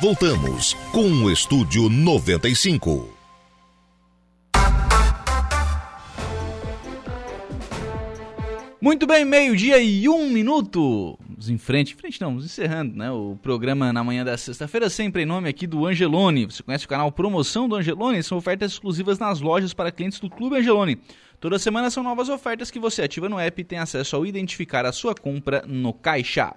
[0.00, 3.18] Voltamos com o Estúdio 95.
[8.80, 11.18] Muito bem, meio-dia e um minuto.
[11.28, 13.10] Vamos em frente, em frente não, vamos encerrando, né?
[13.10, 16.46] O programa na manhã da sexta-feira, sempre em nome aqui do Angelone.
[16.46, 18.22] Você conhece o canal Promoção do Angelone?
[18.22, 20.98] São ofertas exclusivas nas lojas para clientes do Clube Angelone.
[21.40, 24.84] Toda semana são novas ofertas que você ativa no app e tem acesso ao identificar
[24.84, 26.54] a sua compra no caixa.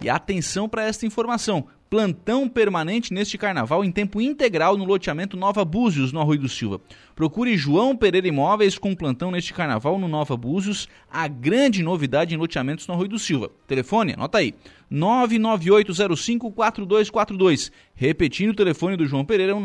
[0.00, 5.64] E atenção para esta informação: plantão permanente neste carnaval em tempo integral no loteamento Nova
[5.64, 6.80] Búzios, no Arroio do Silva.
[7.14, 12.38] Procure João Pereira Imóveis com plantão neste carnaval no Nova Búzios, a grande novidade em
[12.38, 13.50] loteamentos no Arroio do Silva.
[13.66, 14.54] Telefone, anota aí:
[14.92, 17.72] 998054242.
[17.94, 19.62] Repetindo o telefone do João Pereira, é o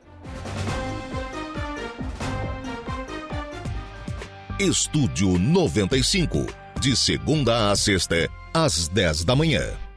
[4.57, 6.45] Estúdio 95,
[6.79, 9.88] de segunda a sexta, às 10 da manhã.